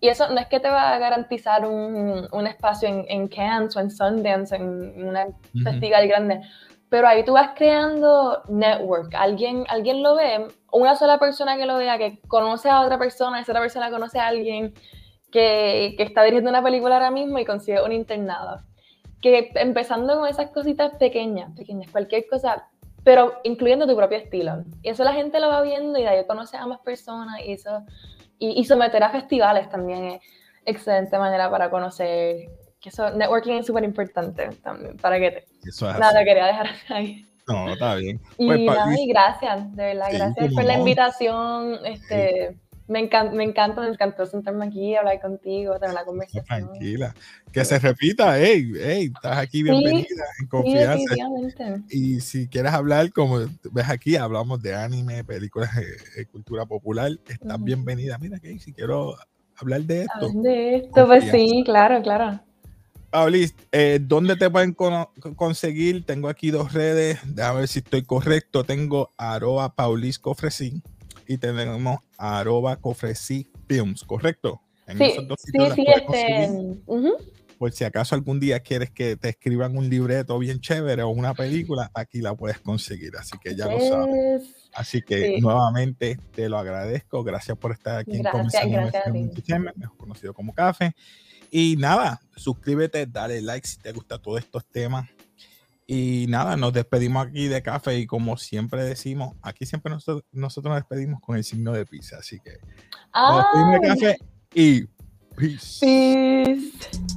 Y 0.00 0.08
eso 0.08 0.28
no 0.28 0.38
es 0.38 0.46
que 0.46 0.60
te 0.60 0.68
va 0.68 0.94
a 0.94 0.98
garantizar 0.98 1.66
un, 1.66 2.28
un 2.30 2.46
espacio 2.46 2.88
en, 2.88 3.04
en, 3.08 3.28
Cannes 3.28 3.76
o 3.76 3.80
en 3.80 3.90
Sundance, 3.90 4.54
en 4.54 5.08
una 5.08 5.26
festival 5.64 6.06
grande, 6.06 6.40
pero 6.88 7.08
ahí 7.08 7.24
tú 7.24 7.32
vas 7.32 7.50
creando 7.54 8.42
network. 8.48 9.14
Alguien, 9.14 9.64
alguien 9.68 10.02
lo 10.02 10.14
ve, 10.14 10.46
una 10.72 10.96
sola 10.96 11.18
persona 11.18 11.56
que 11.56 11.66
lo 11.66 11.76
vea, 11.76 11.98
que 11.98 12.20
conoce 12.28 12.70
a 12.70 12.80
otra 12.80 12.98
persona, 12.98 13.40
esa 13.40 13.52
otra 13.52 13.60
persona 13.60 13.90
conoce 13.90 14.18
a 14.18 14.28
alguien 14.28 14.72
que, 15.30 15.94
que 15.96 16.02
está 16.02 16.22
dirigiendo 16.22 16.50
una 16.50 16.62
película 16.62 16.94
ahora 16.94 17.10
mismo 17.10 17.38
y 17.38 17.44
consigue 17.44 17.82
un 17.82 17.92
internado. 17.92 18.62
Que 19.20 19.50
empezando 19.56 20.18
con 20.18 20.28
esas 20.28 20.50
cositas 20.50 20.94
pequeñas, 20.94 21.50
pequeñas, 21.56 21.90
cualquier 21.90 22.26
cosa, 22.28 22.68
pero 23.04 23.34
incluyendo 23.42 23.86
tu 23.86 23.96
propio 23.96 24.18
estilo. 24.18 24.64
Y 24.82 24.90
eso 24.90 25.04
la 25.04 25.12
gente 25.12 25.40
lo 25.40 25.48
va 25.48 25.60
viendo 25.62 25.98
y 25.98 26.02
de 26.02 26.08
ahí 26.08 26.26
conoce 26.26 26.56
a 26.56 26.66
más 26.66 26.80
personas 26.80 27.40
y 27.44 27.52
eso, 27.52 27.82
y, 28.38 28.60
y 28.60 28.64
someter 28.64 29.02
a 29.02 29.10
festivales 29.10 29.68
también 29.68 30.04
es 30.04 30.22
excelente 30.64 31.18
manera 31.18 31.50
para 31.50 31.70
conocer, 31.70 32.48
que 32.80 32.88
eso, 32.88 33.10
networking 33.10 33.54
es 33.54 33.66
súper 33.66 33.84
importante 33.84 34.48
también, 34.62 34.96
para 34.96 35.18
que 35.18 35.30
te... 35.30 35.44
Eso 35.66 35.90
es 35.90 35.98
Nada, 35.98 36.24
quería 36.24 36.46
dejar 36.46 36.68
ahí. 36.88 37.24
No, 37.46 37.72
está 37.72 37.94
bien. 37.94 38.20
Y, 38.36 38.46
Pues, 38.46 38.98
y 38.98 39.08
gracias, 39.08 39.74
de 39.74 39.84
verdad, 39.84 40.08
Sí, 40.10 40.16
gracias 40.18 40.54
por 40.54 40.64
la 40.64 40.74
invitación. 40.78 41.78
Este, 41.86 42.56
me, 42.88 43.00
encanta, 43.00 43.34
me 43.34 43.44
encanta, 43.44 43.82
me 43.82 43.88
encantó 43.88 44.24
sentarme 44.24 44.66
aquí, 44.66 44.96
hablar 44.96 45.20
contigo, 45.20 45.78
tener 45.78 45.94
una 45.94 46.04
conversación. 46.04 46.44
tranquila. 46.44 47.14
Que 47.52 47.64
se 47.64 47.78
repita, 47.78 48.38
hey, 48.38 48.72
hey, 48.74 49.12
estás 49.14 49.38
aquí 49.38 49.62
bienvenida, 49.62 50.24
en 50.38 50.44
Sí, 50.44 50.48
confianza. 50.48 51.14
definitivamente. 51.14 51.82
Y 51.90 52.20
si 52.20 52.48
quieres 52.48 52.72
hablar, 52.72 53.12
como 53.12 53.40
ves 53.70 53.88
aquí, 53.88 54.16
hablamos 54.16 54.62
de 54.62 54.74
anime, 54.74 55.22
películas 55.22 55.70
de, 55.76 56.26
cultura 56.26 56.64
popular, 56.64 57.12
estás 57.28 57.62
bienvenida. 57.62 58.16
Mira, 58.18 58.38
que 58.38 58.58
si 58.58 58.72
quiero 58.72 59.16
hablar 59.56 59.82
de 59.82 60.02
esto. 60.02 60.12
Hablar 60.26 60.42
de 60.42 60.76
esto, 60.76 61.06
pues 61.06 61.24
sí, 61.30 61.62
claro, 61.64 62.02
claro. 62.02 62.40
Paulis, 63.10 63.54
eh, 63.72 63.98
¿dónde 64.00 64.36
te 64.36 64.50
pueden 64.50 64.74
conseguir? 64.74 66.04
Tengo 66.04 66.28
aquí 66.28 66.50
dos 66.50 66.72
redes, 66.72 67.18
déjame 67.24 67.60
ver 67.60 67.68
si 67.68 67.78
estoy 67.78 68.02
correcto. 68.02 68.64
Tengo 68.64 69.10
arroba 69.16 69.74
Paulis 69.74 70.18
Cofresí 70.18 70.82
y 71.28 71.38
tenemos 71.38 72.00
arroba 72.16 72.76
Cofresí 72.76 73.46
Films, 73.68 74.02
¿correcto? 74.04 74.60
En 74.86 74.96
Sí, 74.98 75.04
esos 75.04 75.28
dos 75.28 75.38
sí, 75.40 75.46
sitios 75.52 75.68
las 75.68 75.76
sí, 75.76 75.84
puedes 75.84 76.00
este. 76.00 76.48
conseguir. 76.48 76.82
ujú, 76.86 77.12
Por 77.58 77.72
si 77.72 77.84
acaso 77.84 78.14
algún 78.14 78.40
día 78.40 78.60
quieres 78.60 78.90
que 78.90 79.16
te 79.16 79.28
escriban 79.28 79.76
un 79.76 79.90
libreto 79.90 80.38
bien 80.38 80.60
chévere 80.60 81.02
o 81.02 81.08
una 81.10 81.34
película, 81.34 81.90
aquí 81.92 82.20
la 82.20 82.34
puedes 82.34 82.58
conseguir. 82.60 83.16
Así 83.16 83.36
que 83.42 83.54
ya 83.54 83.66
lo 83.66 83.78
sabes. 83.80 84.42
Así 84.72 85.02
que 85.02 85.34
Sí. 85.36 85.40
nuevamente 85.40 86.18
te 86.34 86.48
lo 86.48 86.56
agradezco. 86.56 87.22
Gracias 87.24 87.58
por 87.58 87.72
estar 87.72 87.98
aquí 87.98 88.18
Gracias, 88.18 88.64
en. 88.64 89.16
Entertainment, 89.16 89.76
mejor 89.76 89.96
conocido 89.96 90.32
como 90.32 90.54
Café. 90.54 90.94
Y 91.50 91.76
nada, 91.78 92.20
suscríbete, 92.36 93.06
dale 93.06 93.42
like 93.42 93.66
si 93.66 93.78
te 93.78 93.92
gustan 93.92 94.22
todos 94.22 94.38
estos 94.38 94.64
temas. 94.66 95.08
Y 95.90 96.26
nada, 96.28 96.54
nos 96.58 96.74
despedimos 96.74 97.26
aquí 97.26 97.48
de 97.48 97.62
café 97.62 97.98
y 97.98 98.06
como 98.06 98.36
siempre 98.36 98.84
decimos, 98.84 99.36
aquí 99.40 99.64
siempre 99.64 99.90
nosotros, 99.90 100.22
nosotros 100.32 100.70
nos 100.70 100.82
despedimos 100.82 101.18
con 101.22 101.38
el 101.38 101.44
signo 101.44 101.72
de 101.72 101.86
pizza, 101.86 102.18
así 102.18 102.38
que 102.40 102.58
nos 103.14 103.44
despedimos 103.44 103.80
café 103.80 104.18
y 104.52 104.84
peace. 105.34 105.80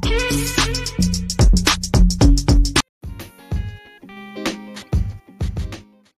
peace. 0.07 1.10